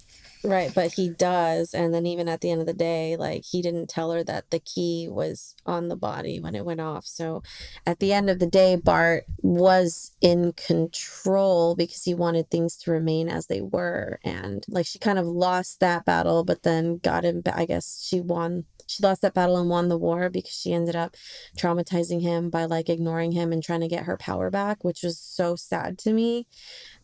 [0.45, 1.73] Right, but he does.
[1.73, 4.51] And then even at the end of the day, like he didn't tell her that
[4.51, 7.07] the key was on the body when it went off.
[7.07, 7.45] So
[7.87, 12.91] at the end of the day, Bart was in control because he wanted things to
[12.91, 14.19] remain as they were.
[14.25, 17.43] And like she kind of lost that battle, but then got him.
[17.55, 18.65] I guess she won.
[18.89, 21.17] She lost that battle and won the war because she ended up
[21.57, 25.21] traumatizing him by like ignoring him and trying to get her power back, which was
[25.21, 26.49] so sad to me.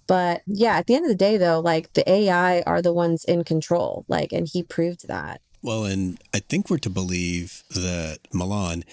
[0.08, 3.24] But yeah, at the end of the day, though, like the AI are the ones
[3.24, 4.04] in control.
[4.08, 5.40] Like, and he proved that.
[5.62, 8.84] Well, and I think we're to believe that Milan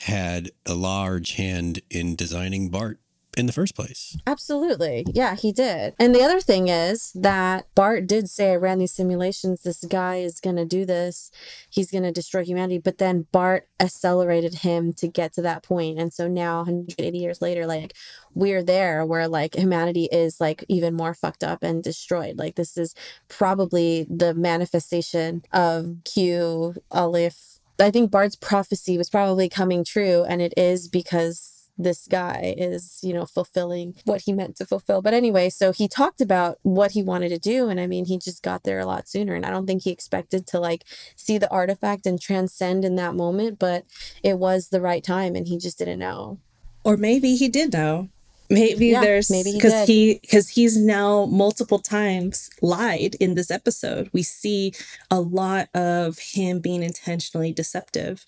[0.00, 3.00] had a large hand in designing Bart
[3.38, 4.16] in the first place.
[4.26, 5.06] Absolutely.
[5.12, 5.94] Yeah, he did.
[5.98, 9.62] And the other thing is that Bart did say, I ran these simulations.
[9.62, 11.30] This guy is going to do this.
[11.70, 12.78] He's going to destroy humanity.
[12.78, 15.98] But then Bart accelerated him to get to that point.
[15.98, 17.94] And so now, 180 years later, like
[18.34, 22.38] we're there where like humanity is like even more fucked up and destroyed.
[22.38, 22.94] Like this is
[23.28, 27.60] probably the manifestation of Q, Aleph.
[27.80, 30.24] I think Bart's prophecy was probably coming true.
[30.24, 35.00] And it is because this guy is, you know, fulfilling what he meant to fulfill.
[35.00, 37.68] But anyway, so he talked about what he wanted to do.
[37.68, 39.34] And I mean, he just got there a lot sooner.
[39.34, 40.84] And I don't think he expected to like
[41.16, 43.84] see the artifact and transcend in that moment, but
[44.22, 46.38] it was the right time and he just didn't know.
[46.84, 48.08] Or maybe he did know.
[48.50, 53.50] Maybe yeah, there's maybe because he because he, he's now multiple times lied in this
[53.50, 54.08] episode.
[54.12, 54.72] We see
[55.10, 58.24] a lot of him being intentionally deceptive,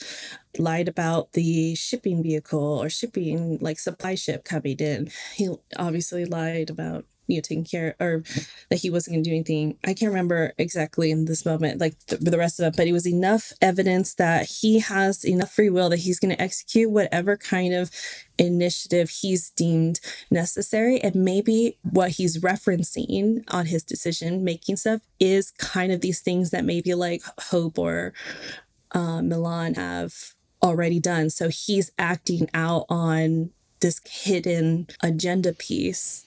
[0.59, 5.11] lied about the shipping vehicle or shipping like supply ship coming in.
[5.37, 8.23] He obviously lied about you know taking care or
[8.69, 9.79] that he wasn't going to do anything.
[9.85, 12.93] I can't remember exactly in this moment like the, the rest of it but it
[12.93, 17.37] was enough evidence that he has enough free will that he's going to execute whatever
[17.37, 17.91] kind of
[18.39, 21.01] initiative he's deemed necessary.
[21.01, 26.51] And maybe what he's referencing on his decision making stuff is kind of these things
[26.51, 28.13] that maybe like hope or
[28.93, 31.31] uh, milan have already done.
[31.31, 36.25] So he's acting out on this hidden agenda piece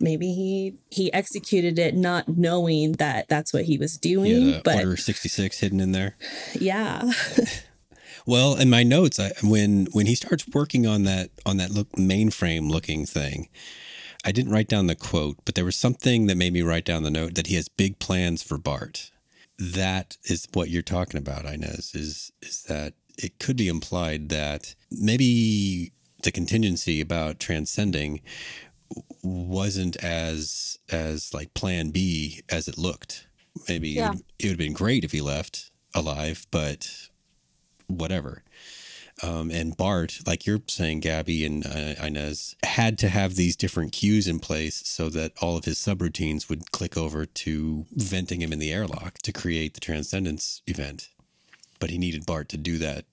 [0.00, 4.76] maybe he he executed it not knowing that that's what he was doing yeah, but
[4.76, 6.16] order 66 hidden in there.
[6.54, 7.10] Yeah.
[8.28, 11.92] Well in my notes I, when when he starts working on that on that look
[11.92, 13.48] mainframe looking thing
[14.24, 17.04] i didn't write down the quote but there was something that made me write down
[17.04, 19.12] the note that he has big plans for bart.
[19.60, 24.74] That is what you're talking about inez is is that it could be implied that
[24.90, 28.20] maybe the contingency about transcending
[29.22, 33.26] wasn't as as like plan B as it looked.
[33.68, 34.06] Maybe Yeah.
[34.06, 37.08] it, would, it would have been great if he left alive, but
[37.86, 38.42] whatever.
[39.22, 43.92] Um, and Bart, like you're saying, Gabby and uh, Inez, had to have these different
[43.92, 48.52] cues in place so that all of his subroutines would click over to venting him
[48.52, 51.08] in the airlock to create the transcendence event.
[51.78, 53.06] But he needed Bart to do that.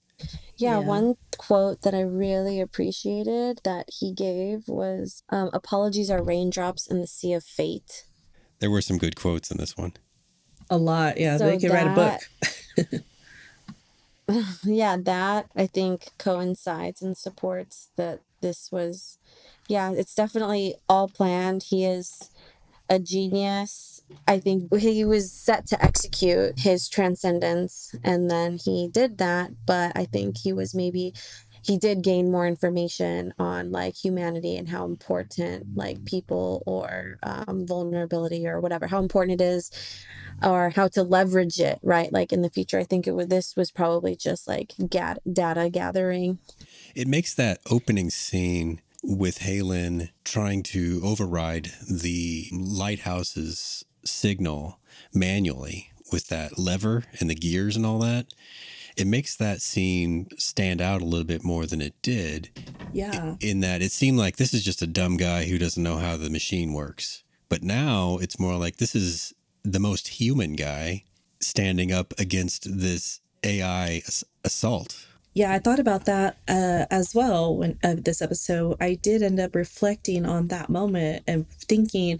[0.55, 0.85] Yeah, Yeah.
[0.85, 7.01] one quote that I really appreciated that he gave was um, Apologies are raindrops in
[7.01, 8.05] the sea of fate.
[8.59, 9.93] There were some good quotes in this one.
[10.69, 13.03] a lot yeah So they could write a book
[14.63, 19.17] Yeah, that I think coincides and supports that this was,
[19.67, 21.63] yeah, it's definitely all planned.
[21.63, 22.29] He is
[22.89, 24.01] a genius.
[24.27, 29.93] I think he was set to execute his transcendence and then he did that, but
[29.95, 31.13] I think he was maybe
[31.63, 37.65] he did gain more information on like humanity and how important like people or um,
[37.65, 39.71] vulnerability or whatever how important it is
[40.43, 43.55] or how to leverage it right like in the future i think it was this
[43.55, 46.37] was probably just like data gathering
[46.95, 54.79] It makes that opening scene with Halan trying to override the lighthouse's signal
[55.13, 58.27] manually with that lever and the gears and all that.
[58.95, 62.51] It makes that scene stand out a little bit more than it did
[62.93, 65.97] yeah in that it seemed like this is just a dumb guy who doesn't know
[65.97, 67.23] how the machine works.
[67.49, 71.03] But now it's more like this is the most human guy
[71.39, 75.07] standing up against this AI ass- assault.
[75.35, 78.77] Yeah, I thought about that uh, as well when uh, this episode.
[78.79, 82.19] I did end up reflecting on that moment and thinking,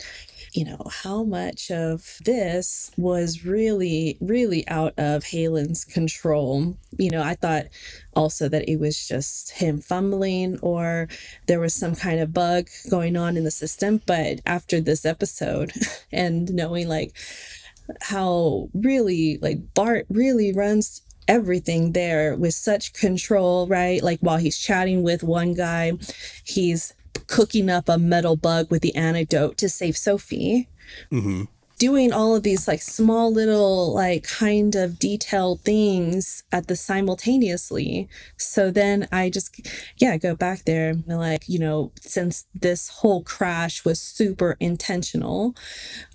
[0.53, 6.75] you know, how much of this was really, really out of Halan's control.
[6.97, 7.67] You know, I thought
[8.15, 11.07] also that it was just him fumbling or
[11.45, 14.01] there was some kind of bug going on in the system.
[14.07, 15.71] But after this episode
[16.11, 17.15] and knowing like
[18.01, 24.01] how really like Bart really runs everything there with such control, right?
[24.01, 25.93] Like while he's chatting with one guy,
[26.43, 26.93] he's
[27.27, 30.67] cooking up a metal bug with the antidote to save Sophie.
[31.11, 31.43] Mm-hmm.
[31.83, 38.07] Doing all of these like small little like kind of detailed things at the simultaneously.
[38.37, 39.67] So then I just
[39.97, 45.55] yeah, go back there and like, you know, since this whole crash was super intentional,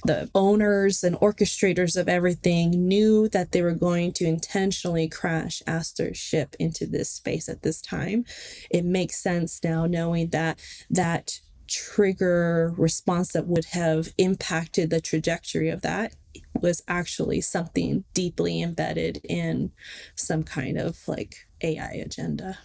[0.07, 6.17] the owners and orchestrators of everything knew that they were going to intentionally crash Aster's
[6.17, 8.25] ship into this space at this time.
[8.71, 15.69] It makes sense now knowing that that trigger response that would have impacted the trajectory
[15.69, 16.15] of that
[16.61, 19.71] was actually something deeply embedded in
[20.15, 22.59] some kind of like AI agenda.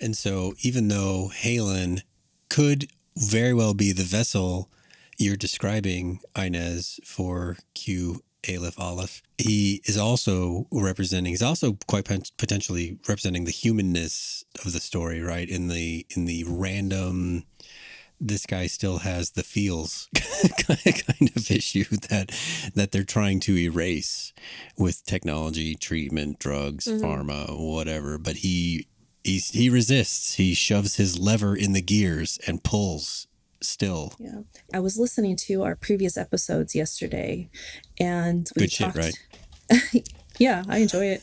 [0.00, 2.02] And so, even though Halan
[2.48, 4.68] could very well be the vessel
[5.18, 11.32] you're describing, Inez, for Q Aleph Aleph, he is also representing.
[11.32, 12.04] He's also quite
[12.36, 15.48] potentially representing the humanness of the story, right?
[15.48, 17.44] In the in the random,
[18.24, 22.30] this guy still has the feels kind of issue that
[22.74, 24.32] that they're trying to erase
[24.78, 27.00] with technology, treatment, drugs, Mhm.
[27.00, 28.18] pharma, whatever.
[28.18, 28.86] But he
[29.24, 30.34] he's, he resists.
[30.34, 33.26] He shoves his lever in the gears and pulls
[33.60, 34.14] still.
[34.18, 34.40] Yeah.
[34.72, 37.48] I was listening to our previous episodes yesterday
[37.98, 40.10] and we Good shit, talked right?
[40.38, 41.22] yeah, I enjoy it.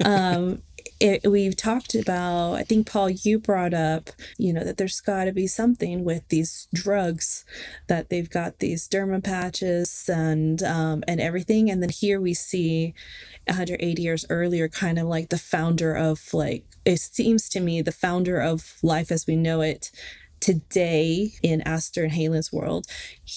[0.04, 0.62] um
[1.00, 5.24] it, we've talked about i think paul you brought up you know that there's got
[5.24, 7.44] to be something with these drugs
[7.88, 11.70] that they've got these derma patches and um, and everything.
[11.70, 12.94] And then here we see
[13.46, 17.92] 180 years earlier kind of like the founder of like it seems to me the
[17.92, 19.90] founder of life as we know it
[20.40, 22.86] today in Aster and Halan's world,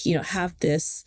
[0.04, 1.04] you know, have this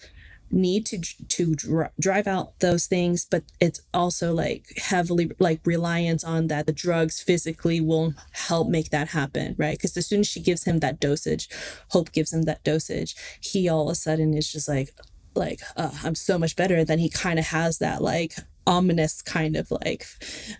[0.50, 6.22] need to to dr- drive out those things but it's also like heavily like reliance
[6.22, 9.76] on that the drugs physically will help make that happen right?
[9.76, 11.48] Because as soon as she gives him that dosage
[11.90, 14.90] hope gives him that dosage he all of a sudden is just like
[15.34, 18.36] like uh, i'm so much better then he kind of has that like
[18.66, 20.06] ominous kind of like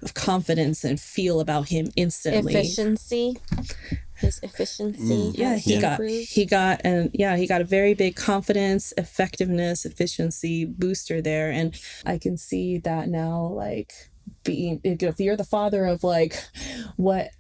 [0.02, 2.54] of confidence and feel about him instantly.
[2.54, 3.36] Efficiency
[4.18, 4.98] his efficiency
[5.32, 5.38] Mm.
[5.38, 6.28] yeah he has got improved.
[6.30, 11.78] he got and yeah he got a very big confidence effectiveness efficiency booster there and
[12.04, 13.92] i can see that now like
[14.44, 16.34] being if you're the father of like
[16.96, 17.30] what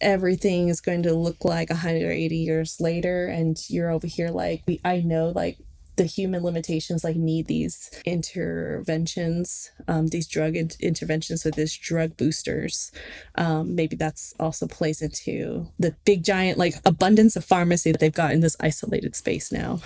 [0.00, 4.80] everything is going to look like 180 years later and you're over here like we
[4.84, 5.58] i know like
[5.96, 12.16] the human limitations like need these interventions um, these drug in- interventions with these drug
[12.16, 12.92] boosters
[13.36, 18.12] um, maybe that's also plays into the big giant like abundance of pharmacy that they've
[18.12, 19.80] got in this isolated space now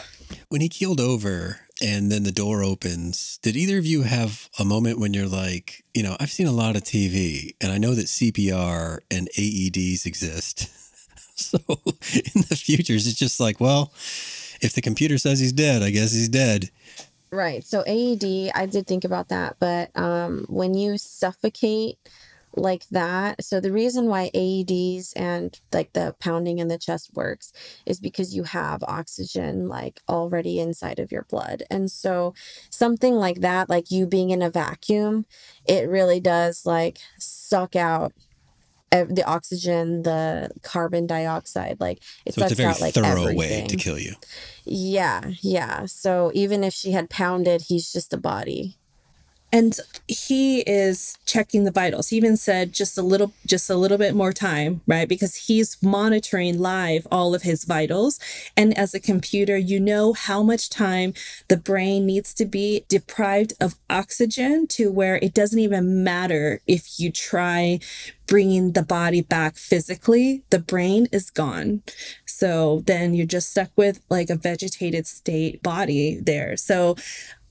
[0.48, 4.64] When he keeled over and then the door opens, did either of you have a
[4.64, 7.94] moment when you're like, you know, I've seen a lot of TV and I know
[7.94, 10.68] that CPR and AEDs exist.
[11.38, 13.92] so in the futures, it's just like, well,
[14.60, 16.70] if the computer says he's dead, I guess he's dead.
[17.30, 17.64] Right.
[17.64, 21.98] So AED, I did think about that, but um, when you suffocate
[22.54, 27.52] like that, so the reason why AEDs and like the pounding in the chest works
[27.84, 31.62] is because you have oxygen like already inside of your blood.
[31.70, 32.34] And so
[32.70, 35.26] something like that, like you being in a vacuum,
[35.66, 38.12] it really does like suck out
[38.90, 43.36] the oxygen, the carbon dioxide, like it So it's a very out like thorough everything.
[43.36, 44.14] way to kill you.
[44.64, 45.86] Yeah, yeah.
[45.86, 48.76] So even if she had pounded, he's just a body.
[49.52, 52.08] And he is checking the vitals.
[52.08, 55.08] He even said just a little just a little bit more time right?
[55.08, 58.18] Because he's monitoring live all of his vitals.
[58.56, 61.14] And as a computer you know how much time
[61.48, 67.00] the brain needs to be deprived of oxygen to where it doesn't even matter if
[67.00, 67.80] you try
[68.26, 71.82] bringing the body back physically the brain is gone.
[72.26, 76.56] So then you're just stuck with like a vegetated state body there.
[76.56, 76.96] So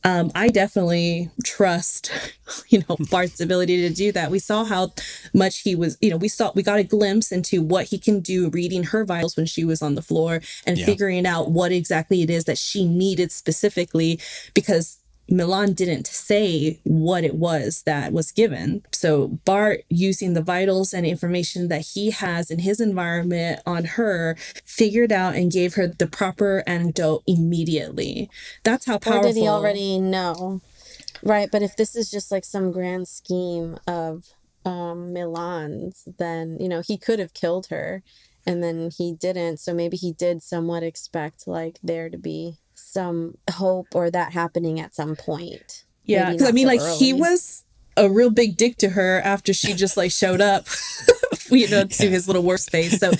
[0.03, 2.11] um, I definitely trust,
[2.69, 4.31] you know, Bart's ability to do that.
[4.31, 4.93] We saw how
[5.33, 8.21] much he was, you know, we saw we got a glimpse into what he can
[8.21, 10.85] do reading her vitals when she was on the floor and Yeah.
[10.85, 14.19] figuring out what exactly it is that she needed specifically
[14.53, 14.96] because
[15.29, 18.83] Milan didn't say what it was that was given.
[18.91, 24.35] So Bart using the vitals and information that he has in his environment on her
[24.65, 28.29] figured out and gave her the proper antidote immediately.
[28.63, 30.61] That's how Or powerful did he already know?
[31.23, 34.25] Right, but if this is just like some grand scheme of
[34.65, 38.03] um Milan's, then you know, he could have killed her
[38.45, 39.59] and then he didn't.
[39.59, 44.79] So maybe he did somewhat expect like there to be some hope or that happening
[44.79, 45.83] at some point.
[46.05, 47.63] Yeah, because I mean, so like he was
[47.97, 50.67] a real big dick to her after she just like showed up,
[51.49, 52.09] you know, to Yeah.
[52.11, 52.99] his little workspace.
[52.99, 53.11] So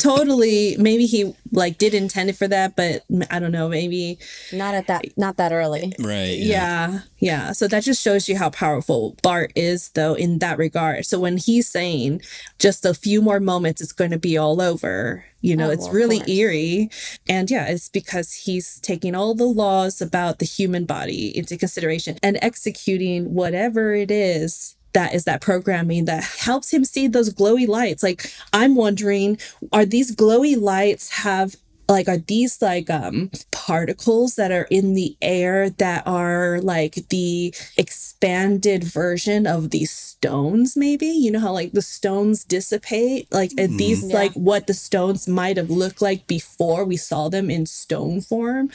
[0.00, 4.18] totally, maybe he like did intend it for that, but I don't know, maybe
[4.52, 5.92] Not at that not that early.
[5.98, 6.36] Right.
[6.36, 7.00] yeah.
[7.18, 11.06] yeah, So that just shows you how powerful Bart is, though, in that regard.
[11.06, 12.22] So when he's saying
[12.58, 15.24] just a few more moments, it's going to be all over.
[15.40, 16.90] You know, Oh, it's well, really eerie.
[17.28, 22.18] And yeah, it's because he's taking all the laws about the human body into consideration
[22.22, 27.68] and executing whatever it is that is that programming that helps him see those glowy
[27.68, 28.02] lights.
[28.02, 29.38] Like, I'm wondering,
[29.72, 31.56] are these glowy lights have
[31.88, 37.54] like are these like um particles that are in the air that are like the
[37.76, 41.06] expanded version of these stones maybe?
[41.06, 43.32] You know how like the stones dissipate?
[43.32, 44.14] Like are these Yeah.
[44.16, 48.70] like what the stones might have looked like before we saw them in stone form?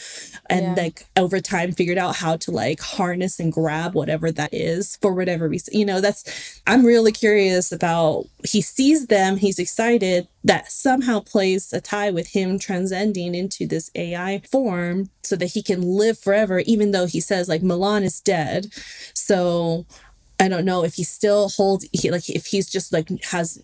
[0.50, 0.84] And Yeah.
[0.84, 5.14] like over time figured out how to like harness and grab whatever that is for
[5.14, 5.78] whatever reason.
[5.78, 6.24] You know that's
[6.68, 12.28] i'm really curious about he sees them he's excited that somehow plays a tie with
[12.30, 17.20] him transcending into this ai form so that he can live forever even though he
[17.20, 18.68] says like milan is dead.
[19.14, 19.86] So
[20.40, 23.62] i don't know if he still holds he like if he's just like has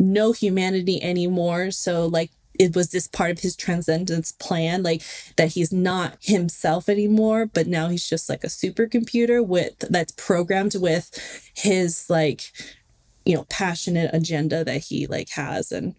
[0.00, 1.70] no humanity anymore.
[1.70, 5.02] So like it was this part of his transcendence plan like
[5.36, 10.74] that he's not himself anymore but now he's just like a supercomputer with that's programmed
[10.74, 11.10] with
[11.54, 12.52] his like
[13.28, 15.94] you know passionate agenda that he like has and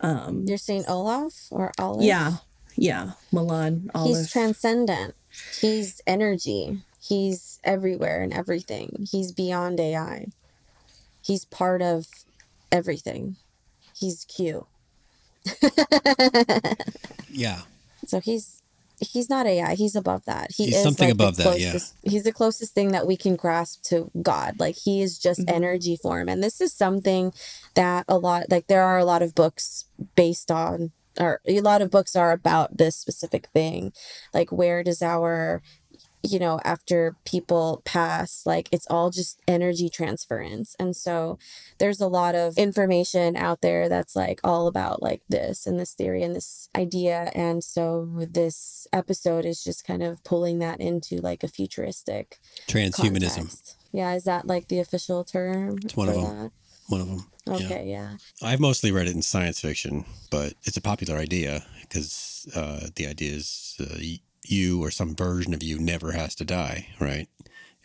[0.00, 2.04] um You're saying Olaf or Olaf?
[2.06, 2.32] yeah
[2.76, 5.14] yeah milan olive He's transcendent.
[5.60, 6.82] He's energy.
[7.00, 9.06] He's everywhere and everything.
[9.10, 10.28] He's beyond AI.
[11.22, 12.06] He's part of
[12.72, 13.36] everything.
[13.94, 14.68] He's Q.
[17.30, 17.62] Yeah.
[18.06, 18.62] so he's
[19.00, 19.74] he's not AI.
[19.74, 20.52] He's above that.
[20.52, 21.78] He He's is something like the above that, yeah.
[22.02, 24.58] He's the closest thing that we can grasp to God.
[24.58, 25.52] Like he is just Mhm.
[25.54, 27.32] energy form, and this is something
[27.74, 29.84] that a lot like there are a lot of books
[30.14, 30.92] based on.
[31.20, 33.92] Or a lot of books are about this specific thing.
[34.32, 35.62] Like, where does our
[36.22, 40.74] you know, after people pass, like it's all just energy transference.
[40.78, 41.38] And so
[41.78, 45.92] there's a lot of information out there that's like all about like this and this
[45.92, 47.30] theory and this idea.
[47.34, 53.36] And so this episode is just kind of pulling that into like a futuristic Transhumanism.
[53.36, 53.76] context.
[53.92, 55.78] Yeah, is that like the official term?
[55.84, 56.50] It's one of them.
[56.88, 57.26] One of them.
[57.46, 57.60] that?
[57.60, 57.66] Yeah.
[57.66, 58.16] Okay, yeah.
[58.42, 63.06] I've mostly read it in science fiction, but it's a popular idea because uh, the
[63.06, 63.98] idea is uh,
[64.50, 67.28] you or some version of you never has to die, right?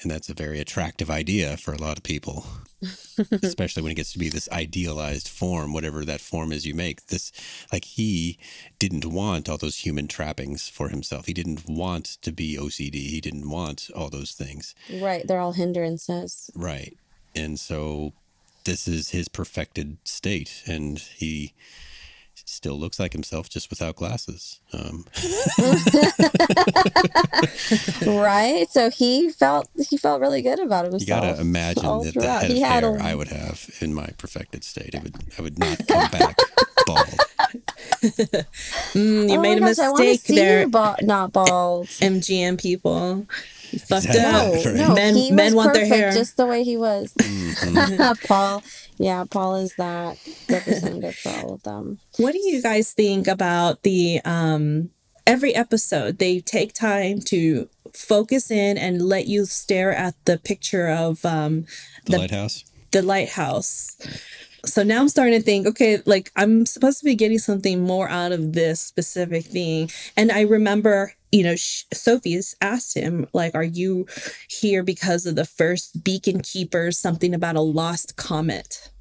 [0.02, 2.46] And that's a very attractive idea for a lot of people,
[3.42, 7.08] especially when it gets to be this idealized form, whatever that form is you make.
[7.08, 7.32] This,
[7.72, 8.38] like, he
[8.80, 11.28] didn't want all those human trappings for himself.
[11.28, 12.96] He didn't want to be OCD.
[12.96, 14.76] He didn't want all those things.
[14.92, 15.26] Right.
[15.26, 16.52] They're all hindrances.
[16.56, 16.98] Right.
[17.36, 18.14] And so
[18.66, 20.64] this is his perfected state.
[20.66, 21.54] And he
[22.46, 24.60] still looks like himself just without glasses.
[24.74, 25.06] Um,
[28.06, 28.66] right.
[28.70, 31.02] So he felt he felt really good about himself.
[31.02, 32.42] you got to imagine all that the throughout.
[32.42, 34.94] head of He had hair a- I would have in my perfected state.
[34.94, 36.38] It would, I would not come back
[36.86, 37.08] bald.
[38.04, 41.88] Mm, you Oh made a my gosh, I mistake see there, you ba- not bald.
[41.88, 43.26] MGM people.
[43.72, 44.60] You fucked Exactly.
[44.60, 44.66] up.
[44.76, 46.12] No, no, Men- he men was want their hair.
[46.12, 47.14] just the way he was.
[47.16, 48.24] Mhm.
[48.28, 48.62] Paul,
[48.98, 50.18] yeah, Paul is that
[50.50, 52.00] representative for all of them.
[52.18, 54.90] What do you guys think about the um
[55.26, 60.90] every episode they take time to focus in and let you stare at the picture
[60.90, 61.66] of um
[62.06, 62.64] The, The- lighthouse.
[62.92, 63.98] the lighthouse.
[64.66, 68.08] So now I'm starting to think, okay, like I'm supposed to be getting something more
[68.10, 69.90] out of this specific thing.
[70.16, 74.06] And I remember, you know, Sophie's asked him, like, are you
[74.48, 78.92] here because of the first beacon keepers, something about a lost comet?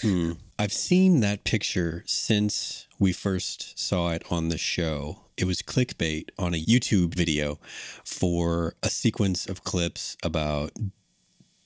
[0.00, 0.32] Hmm.
[0.56, 5.22] I've seen that picture since we first saw it on the show.
[5.36, 7.58] It was clickbait on a YouTube video
[8.04, 10.70] for a sequence of clips about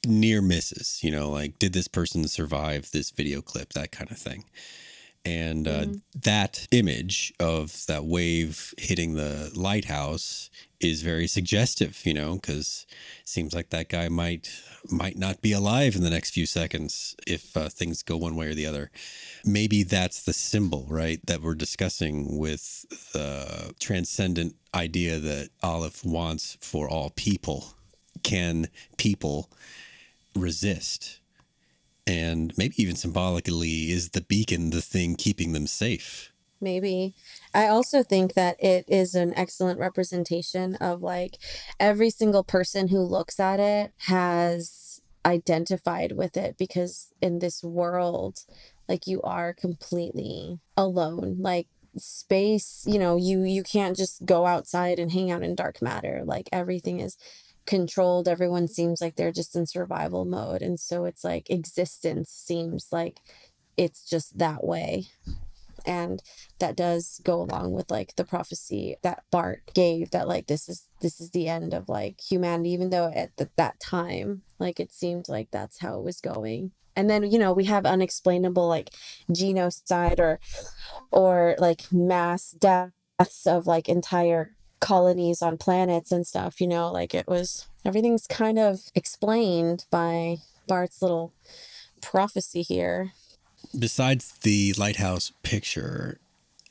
[0.07, 4.17] near misses, you know, like did this person survive this video clip, that kind of
[4.17, 4.45] thing.
[5.25, 5.87] And uh,
[6.23, 10.51] that image of that wave hitting the lighthouse
[10.81, 12.87] is very suggestive, you know, because
[13.25, 14.51] seems like that guy might
[14.91, 18.49] might not be alive in the next few seconds if uh, things go one way
[18.49, 18.91] or the other.
[19.47, 26.59] Maybe that's the symbol, right, that we're discussing with the transcendent idea that Olive wants
[26.61, 27.75] for all people.
[28.23, 28.69] Can
[28.99, 29.51] people
[30.35, 31.21] resist?
[32.07, 36.33] And maybe even symbolically, is the beacon the thing keeping them safe?
[36.61, 37.15] Maybe.
[37.53, 41.39] I also think that it is an excellent representation of like
[41.79, 48.41] every single person who looks at it has identified with it because in this world,
[48.89, 51.37] like you are completely alone.
[51.39, 55.81] Like space, you know, you you can't just go outside and hang out in dark
[55.83, 56.23] matter.
[56.25, 57.17] Like everything is
[57.67, 58.29] controlled.
[58.29, 60.63] Everyone seems like they're just in survival mode.
[60.63, 63.21] And so it's like existence seems like
[63.77, 65.07] it's just that way
[65.87, 66.23] and
[66.59, 70.87] that does go along with like the prophecy that bart gave that like this is
[71.01, 75.29] this is the end of like humanity even though at that time like it seemed
[75.29, 78.91] like that's how it was going and then you know we have unexplainable like
[79.33, 80.39] genocide or
[81.11, 84.55] or like mass deaths of like entire
[84.85, 90.37] colonies on planets and stuff you know like it was everything's kind of explained by
[90.69, 91.33] bart's little
[92.01, 93.13] prophecy here
[93.79, 96.19] Besides the lighthouse picture,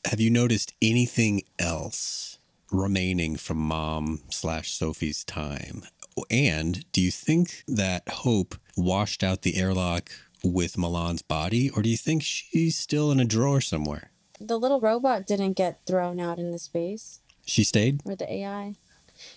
[0.05, 2.37] have you noticed anything else
[2.71, 5.83] remaining from mom slash Sophie's time?
[6.29, 10.11] And do you think that Hope washed out the airlock
[10.43, 14.11] with Milan's body, or do you think she's still in a drawer somewhere?
[14.39, 18.01] the little robot didn't get thrown out into space She stayed?
[18.05, 18.75] or the AI.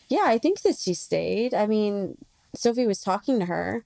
[0.09, 1.53] Yeah, I think that she stayed.
[1.55, 2.17] I mean,
[2.55, 3.85] Sophie was talking to her,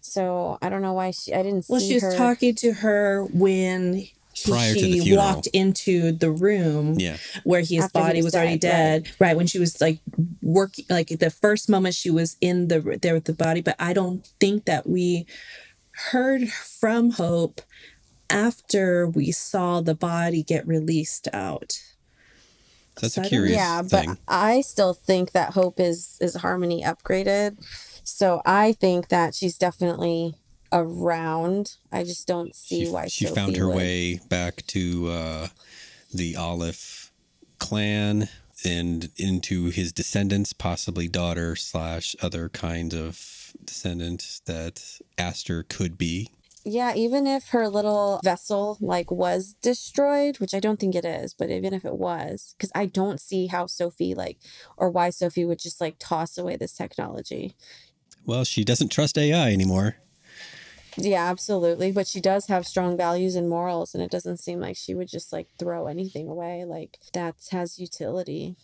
[0.00, 1.32] so I don't know why she.
[1.34, 2.16] I didn't Well, see she was her.
[2.16, 4.12] talking to her when he,
[4.50, 7.16] Prior to the she walked into the room Yeah.
[7.44, 9.14] where his After he body was was already dead, dead.
[9.18, 9.36] Right.
[9.36, 10.00] when she was like
[10.42, 13.60] working, like the first moment she was in the there with the body.
[13.60, 15.26] But I don't think that we
[16.10, 17.60] heard from Hope
[18.30, 21.78] after we saw the body get released out.
[23.00, 24.08] That's So a I don't- curious yeah, thing.
[24.10, 27.58] but I still think that Hope is is Harmony upgraded,
[28.04, 30.34] so I think that she's definitely
[30.72, 31.76] around.
[31.92, 33.76] I just don't see she, why she Sophie found her would.
[33.76, 35.48] way back to uh,
[36.12, 37.10] the Olive
[37.58, 38.28] clan
[38.64, 46.30] and into his descendants, possibly daughter slash other kind of descendant that Aster could be.
[46.70, 51.32] Yeah, even if her little vessel like was destroyed, which I don't think it is,
[51.32, 54.36] but even if it was, because I don't see how Sophie like
[54.76, 57.56] or why Sophie would just like toss away this technology.
[58.26, 59.96] Well, she doesn't trust AI anymore.
[60.98, 61.90] Yeah, absolutely.
[61.90, 65.08] But she does have strong values and morals, and it doesn't seem like she would
[65.08, 66.66] just like throw anything away.
[66.66, 68.56] Like that has utility.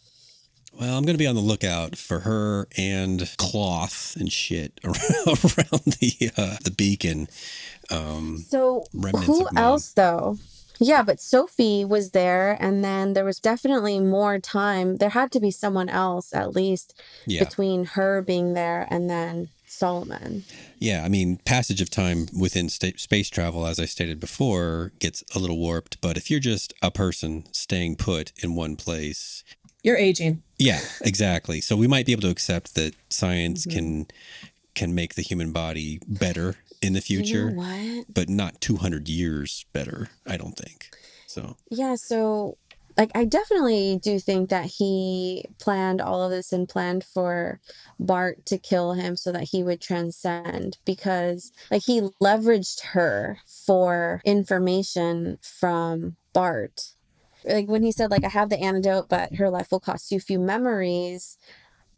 [0.79, 4.97] Well, I'm going to be on the lookout for her and cloth and shit around,
[5.27, 7.29] around the uh, the beacon.
[7.91, 10.39] Um, So who else though?
[10.81, 14.97] Yeah, but Sophie was there, and then there was definitely more time.
[14.97, 19.51] There had to be someone else at least yeah, between her being there and then
[19.67, 20.45] Solomon.
[20.79, 21.05] yeah.
[21.05, 25.39] I mean, passage of time within sta- space travel, as I stated before, gets a
[25.39, 26.01] little warped.
[26.01, 29.43] But if you're just a person staying put in one place,
[29.85, 30.43] You're aging.
[30.59, 31.61] yeah, exactly.
[31.61, 33.77] So we might be able to accept that science Mm-hmm.
[33.79, 34.07] can
[34.75, 37.51] can make the human body better in the future.
[37.51, 38.07] You know what?
[38.13, 40.91] but not 200 years better, I don't think.
[41.29, 42.59] So, Yeah, so
[42.97, 47.61] like I definitely do think that he planned all of this and planned for
[48.01, 54.21] Bart to kill him so that he would transcend because like he leveraged her for
[54.25, 56.94] information from Bart.
[57.45, 60.19] Like when he said like I have the antidote but her life will cost you
[60.19, 61.39] a few memories,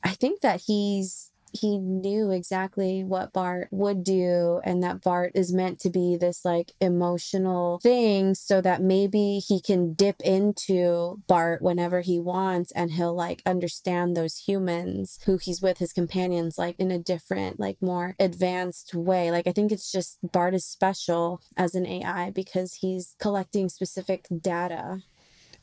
[0.02, 5.52] I think that he's he knew exactly what Bart would do and that Bart is
[5.52, 11.62] meant to be this like emotional thing so that maybe he can dip into Bart
[11.62, 16.76] whenever he wants and he'll like understand those humans who he's with his companions like
[16.78, 19.30] in a different like more advanced way.
[19.30, 24.26] Like I think it's just Bart is special as an AI because he's collecting specific
[24.40, 25.02] data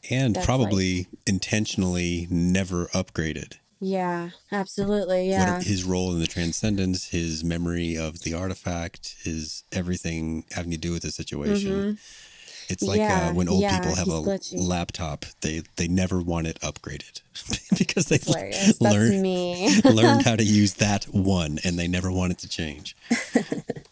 [0.10, 3.54] and That's probably intentionally never upgraded.
[3.80, 9.64] yeah absolutely What yeah his role in the transcendence, his memory of the artifact, his
[9.72, 11.98] everything having to do with the situation.
[12.70, 13.10] It's like Mm-hmm.
[13.12, 14.56] Yeah, uh, when old yeah, people have a glitchy.
[14.58, 17.22] laptop, they they never want it upgraded
[17.78, 18.20] because they
[18.80, 22.96] learned me learned how to use that one and they never want it to change.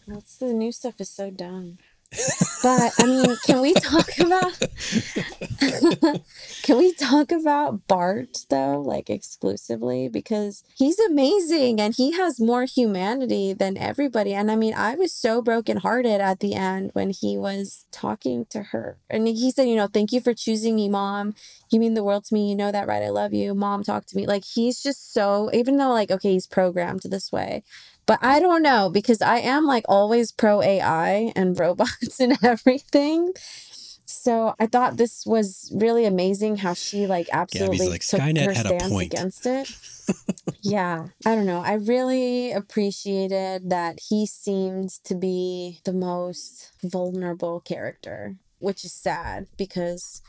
[0.07, 1.77] That's the new stuff is so dumb.
[2.61, 4.59] But I mean, can we talk about
[6.61, 10.09] can we talk about Bart though, like exclusively?
[10.09, 14.33] Because he's amazing and he has more humanity than everybody.
[14.33, 18.61] And I mean, I was so brokenhearted at the end when he was talking to
[18.63, 18.97] her.
[19.09, 21.33] And he said, you know, thank you for choosing me, mom.
[21.71, 22.49] You mean the world to me.
[22.49, 23.03] You know that, right?
[23.03, 23.55] I love you.
[23.55, 24.27] Mom, talk to me.
[24.27, 27.63] Like he's just so even though like okay, he's programmed this way.
[28.11, 33.31] But I don't know because I am like always pro AI and robots and everything.
[34.03, 38.53] So I thought this was really amazing how she like absolutely like, took "Skynet her
[38.53, 39.73] stance point." against it.
[40.61, 41.61] yeah, I don't know.
[41.61, 49.47] I really appreciated that he seemed to be the most vulnerable character, which is sad
[49.55, 50.21] because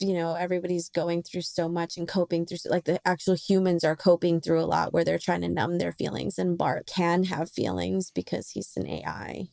[0.00, 3.96] you know everybody's going through so much and coping through like the actual humans are
[3.96, 7.50] coping through a lot where they're trying to numb their feelings and bart can have
[7.50, 9.44] feelings because he's an ai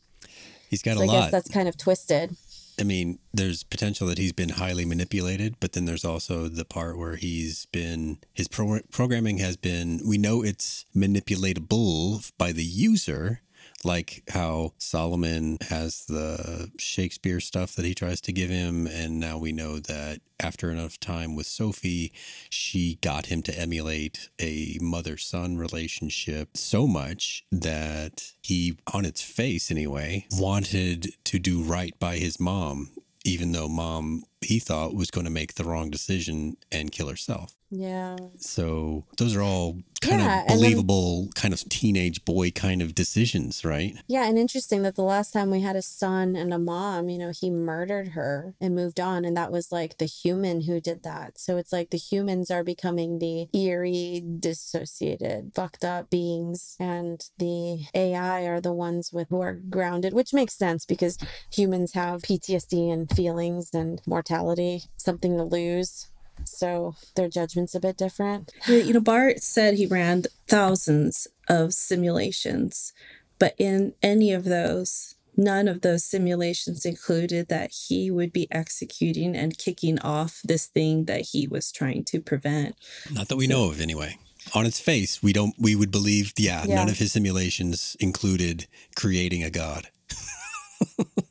[0.69, 1.13] He's got so a i lot.
[1.21, 2.35] guess that's kind of twisted
[2.79, 6.95] I mean, there's potential that he's been highly manipulated, but then there's also the part
[6.99, 9.99] where he's been his pro- programming has been.
[10.05, 13.41] We know it's manipulatable by the user,
[13.87, 19.37] like how Solomon has the Shakespeare stuff that he tries to give him, and now
[19.37, 22.11] we know that after enough time with Sophie,
[22.49, 29.71] she got him to emulate a mother-son relationship so much that he, on its face
[29.71, 32.91] anyway, wanted to do right by his mom,
[33.25, 37.56] even though mom he thought was going to make the wrong decision and kill herself.
[37.69, 38.15] Yeah.
[38.37, 42.81] So those are all kind Yeah, of and then- believable, kind of teenage boy kind
[42.81, 43.95] of decisions, right?
[44.07, 47.17] yeah and interesting that the last time we had a son and a mom you
[47.17, 51.03] know he murdered her and moved on and that was like the human who did
[51.03, 51.37] that.
[51.39, 57.85] So it's like the humans are becoming the eerie dissociated fucked up beings and the
[57.95, 61.17] ai are the ones with who are grounded which makes sense because
[61.51, 66.07] humans have ptsd and feelings and mortality something to lose
[66.45, 71.73] so their judgment's a bit different Yeah, You know, Bart said he ran thousands of
[71.73, 72.93] simulations,
[73.39, 79.35] but in any of those, none of those simulations included that he would be executing
[79.35, 82.75] and kicking off this thing that he was trying to prevent.
[83.11, 84.17] Not that we know of, anyway.
[84.55, 85.53] On its face, we don't.
[85.59, 86.75] We would believe, yeah, Yeah.
[86.75, 88.65] none of his simulations included
[88.95, 89.89] creating a god.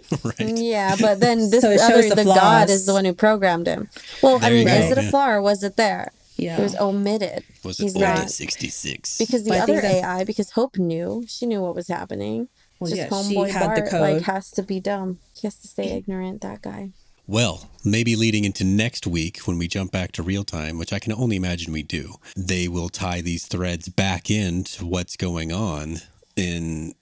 [0.24, 0.56] right.
[0.58, 3.88] Yeah, but then this So other the the, god is the one who programmed him.
[4.22, 5.10] Well, There I mean, is it a Yeah.
[5.10, 6.12] flaw or was it there?
[6.36, 6.58] Yeah.
[6.58, 7.44] It was omitted.
[7.62, 9.18] Was it He's not 66?
[9.18, 12.48] because the But other that- AI because Hope knew she knew what was happening.
[12.80, 14.00] Well, Just yeah, she homeboy had the Bart code.
[14.00, 15.18] like has to be dumb.
[15.38, 16.40] He has to stay ignorant.
[16.40, 16.90] That guy.
[17.28, 20.98] Well, maybe leading into next week when we jump back to real time, which I
[20.98, 25.98] can only imagine we do, they will tie these threads back into what's going on
[26.34, 26.94] in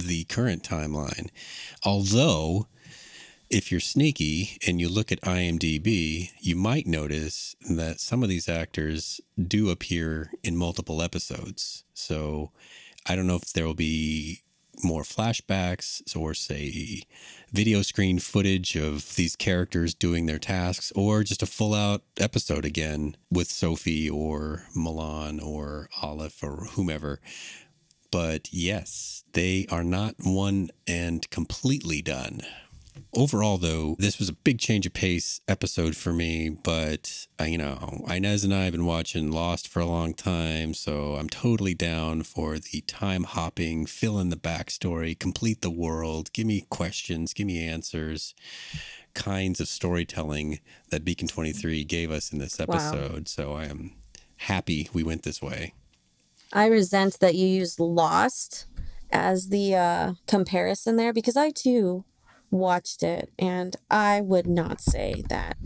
[0.00, 1.30] the current timeline.
[1.84, 2.66] Although,
[3.48, 8.48] if you're sneaky and you look at IMDb, you might notice that some of these
[8.48, 11.84] actors do appear in multiple episodes.
[11.94, 12.50] So
[13.06, 14.40] I don't know if there will be
[14.82, 17.02] more flashbacks or say
[17.50, 22.64] video screen footage of these characters doing their tasks or just a full out episode
[22.64, 27.20] again with Sophie or Milan or Olive or whomever.
[28.10, 32.40] But yes, they are not one and completely done.
[33.14, 36.50] Overall, though, this was a big change of pace episode for me.
[36.50, 40.74] But uh, you know, Inez and I have been watching Lost for a long time,
[40.74, 46.32] so I'm totally down for the time hopping, fill in the backstory, complete the world,
[46.32, 48.34] give me questions, give me answers,
[49.14, 53.28] kinds of storytelling that Beacon 23 gave us in this episode.
[53.28, 53.92] So I am
[54.36, 55.72] happy we went this way.
[56.52, 58.66] I resent that you used Lost
[59.10, 62.04] as the uh, comparison there because I too
[62.50, 65.56] watched it and I would not say that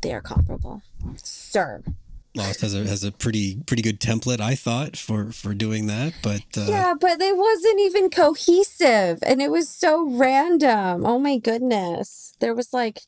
[0.00, 0.82] they are comparable.
[1.16, 1.82] Sir.
[2.36, 6.14] Lost has a has a pretty pretty good template, I thought, for for doing that.
[6.20, 11.06] But uh, Yeah, but it wasn't even cohesive and it was so random.
[11.06, 12.34] Oh my goodness.
[12.40, 13.02] There was like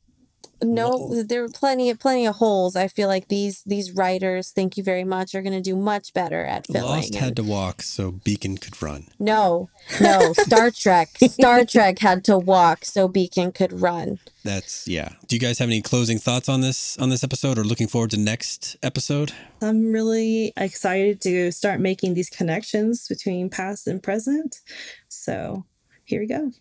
[0.63, 2.77] no Well- there were plenty of plenty of holes.
[2.77, 6.45] I feel like these these writers, thank you very much, are gonna do much better
[6.45, 6.83] at filling.
[6.89, 9.07] Lost and- had to walk so Beacon could run.
[9.19, 9.69] No,
[10.01, 11.11] no, Star Trek.
[11.29, 14.19] Star Trek had to walk so Beacon could run.
[14.45, 15.11] That's yeah.
[15.27, 18.11] Do you guys have any closing thoughts on this on this episode, or looking forward
[18.13, 19.33] to next episode?
[19.61, 24.61] I'm really excited to start making these connections between past and present.
[25.09, 25.65] So
[26.05, 26.53] here we go.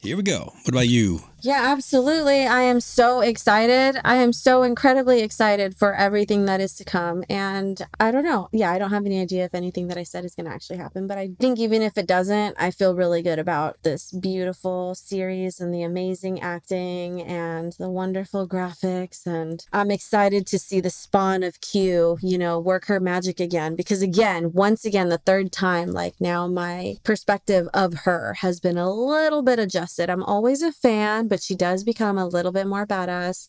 [0.00, 0.52] Here we go.
[0.62, 1.22] What about you?
[1.46, 2.44] Yeah, absolutely.
[2.44, 4.00] I am so excited.
[4.04, 7.22] I am so incredibly excited for everything that is to come.
[7.30, 8.48] And I don't know.
[8.50, 10.78] Yeah, I don't have any idea if anything that I said is going to actually
[10.78, 11.06] happen.
[11.06, 15.60] But I think even if it doesn't, I feel really good about this beautiful series
[15.60, 19.24] and the amazing acting and the wonderful graphics.
[19.24, 23.76] And I'm excited to see the spawn of Q, you know, work her magic again.
[23.76, 28.78] Because again, once again, the third time, like now my perspective of her has been
[28.78, 30.10] a little bit adjusted.
[30.10, 33.48] I'm always a fan, but she does become a little bit more badass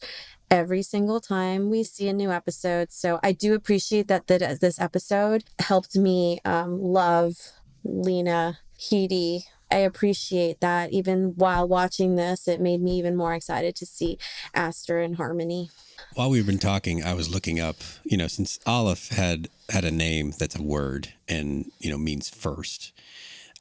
[0.50, 2.92] every single time we see a new episode.
[2.92, 7.36] So I do appreciate that that this episode helped me um, love
[7.84, 9.44] Lena Headey.
[9.70, 10.92] I appreciate that.
[10.92, 14.18] Even while watching this, it made me even more excited to see
[14.54, 15.70] Aster and Harmony.
[16.14, 17.78] While we've been talking, I was looking up.
[18.06, 22.30] You know, since Aleph had had a name that's a word and you know means
[22.30, 22.94] first,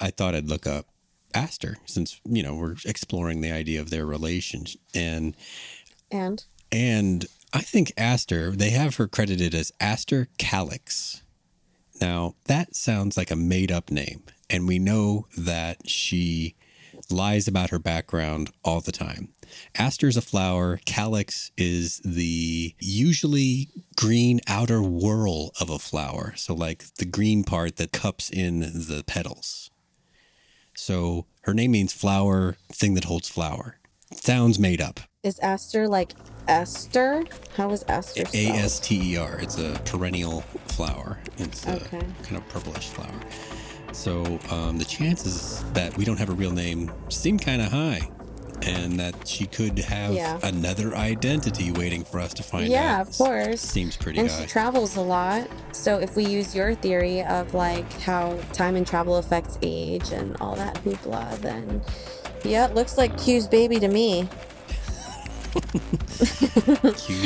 [0.00, 0.86] I thought I'd look up
[1.36, 4.64] Aster since you know we're exploring the idea of their relation
[4.94, 5.36] and
[6.10, 11.22] And And I think Aster, they have her credited as Aster Calix.
[12.00, 14.24] Now, that sounds like a made up name.
[14.50, 16.54] And we know that she
[17.10, 19.28] lies about her background all the time.
[19.76, 20.80] Aster's a flower.
[20.84, 26.34] Calyx is the usually green outer whorl of a flower.
[26.36, 29.70] So, like the green part that cups in the petals.
[30.76, 33.78] So, her name means flower, thing that holds flower.
[34.14, 35.00] Sounds made up.
[35.22, 36.12] is Aster like
[36.48, 37.24] Esther?
[37.56, 38.46] How is Aster A?
[38.48, 39.38] S T E R.
[39.40, 41.18] It's a perennial flower.
[41.38, 42.00] It's a Okay.
[42.22, 43.20] kind of purplish flower.
[43.92, 48.08] So um, the chances that we don't have a real name seem kind of high,
[48.62, 50.38] and that she could have Yeah.
[50.42, 52.70] another identity waiting for us to find out.
[52.70, 53.60] Yeah, of course.
[53.60, 54.40] Seems pretty And high.
[54.42, 55.46] she travels a lot.
[55.72, 60.36] So if we use your theory of like how time and travel affects age and
[60.40, 61.82] all that hoopla, then
[62.44, 64.28] yeah, it looks like Q's baby to me.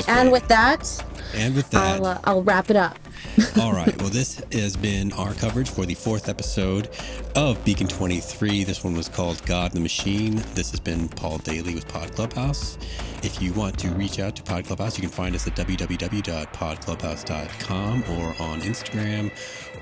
[0.09, 1.05] And with that,
[1.35, 2.99] and with that, I'll uh, I'll wrap it up.
[3.61, 3.97] All right.
[4.01, 6.89] Well, this has been our coverage for the fourth episode
[7.37, 8.65] of Beacon 23.
[8.65, 10.37] This one was called God the Machine.
[10.55, 12.79] This has been Paul Daly with Pod Clubhouse.
[13.23, 18.05] If you want to reach out to Pod Clubhouse, you can find us at www.podclubhouse.com
[18.09, 19.31] or on Instagram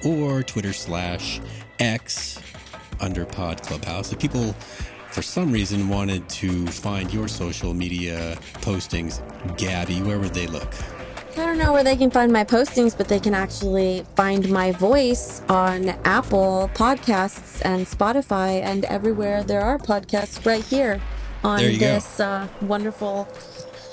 [0.04, 1.40] or Twitter slash
[1.78, 2.40] X
[3.00, 4.12] under Pod Clubhouse.
[4.12, 4.56] If people
[5.18, 9.18] for some reason wanted to find your social media postings,
[9.58, 10.72] Gabby, where would they look?
[11.32, 14.70] I don't know where they can find my postings, but they can actually find my
[14.70, 21.00] voice on Apple Podcasts and Spotify and everywhere there are podcasts right here
[21.42, 21.94] on There you go.
[21.94, 23.26] this uh, wonderful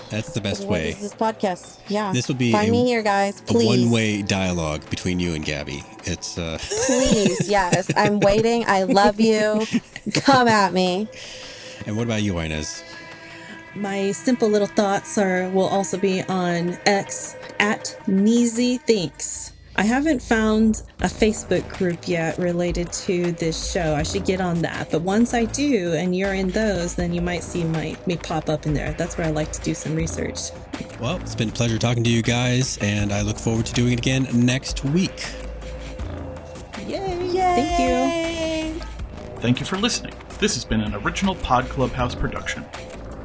[0.09, 0.89] That's the best what way.
[0.91, 1.79] is this podcast.
[1.89, 2.13] Yeah.
[2.13, 3.39] This will be Find a- me here, guys.
[3.41, 3.83] A Please.
[3.85, 5.83] one-way dialogue between you and Gabby.
[6.05, 7.49] It's uh Please.
[7.49, 7.89] Yes.
[7.97, 8.63] I'm waiting.
[8.67, 9.65] I love you.
[10.13, 11.07] Come at me.
[11.87, 12.83] and what about you, Inez?
[13.75, 19.51] My simple little thoughts are will also be on X at Neezy Thinks.
[19.77, 23.93] I haven't found a Facebook group yet related to this show.
[23.93, 24.89] I should get on that.
[24.89, 28.47] But once I do and you're in those, then you might see my me pop
[28.49, 28.93] up in there.
[28.93, 30.51] That's where I like to do some research.
[31.01, 33.91] Well, it's been a pleasure talking to you guys, and I look forward to doing
[33.91, 35.25] it again next week.
[36.87, 37.25] Yay!
[37.33, 38.81] Thank you.
[39.41, 40.13] Thank you for listening.
[40.39, 42.65] This has been an original Pod Clubhouse production.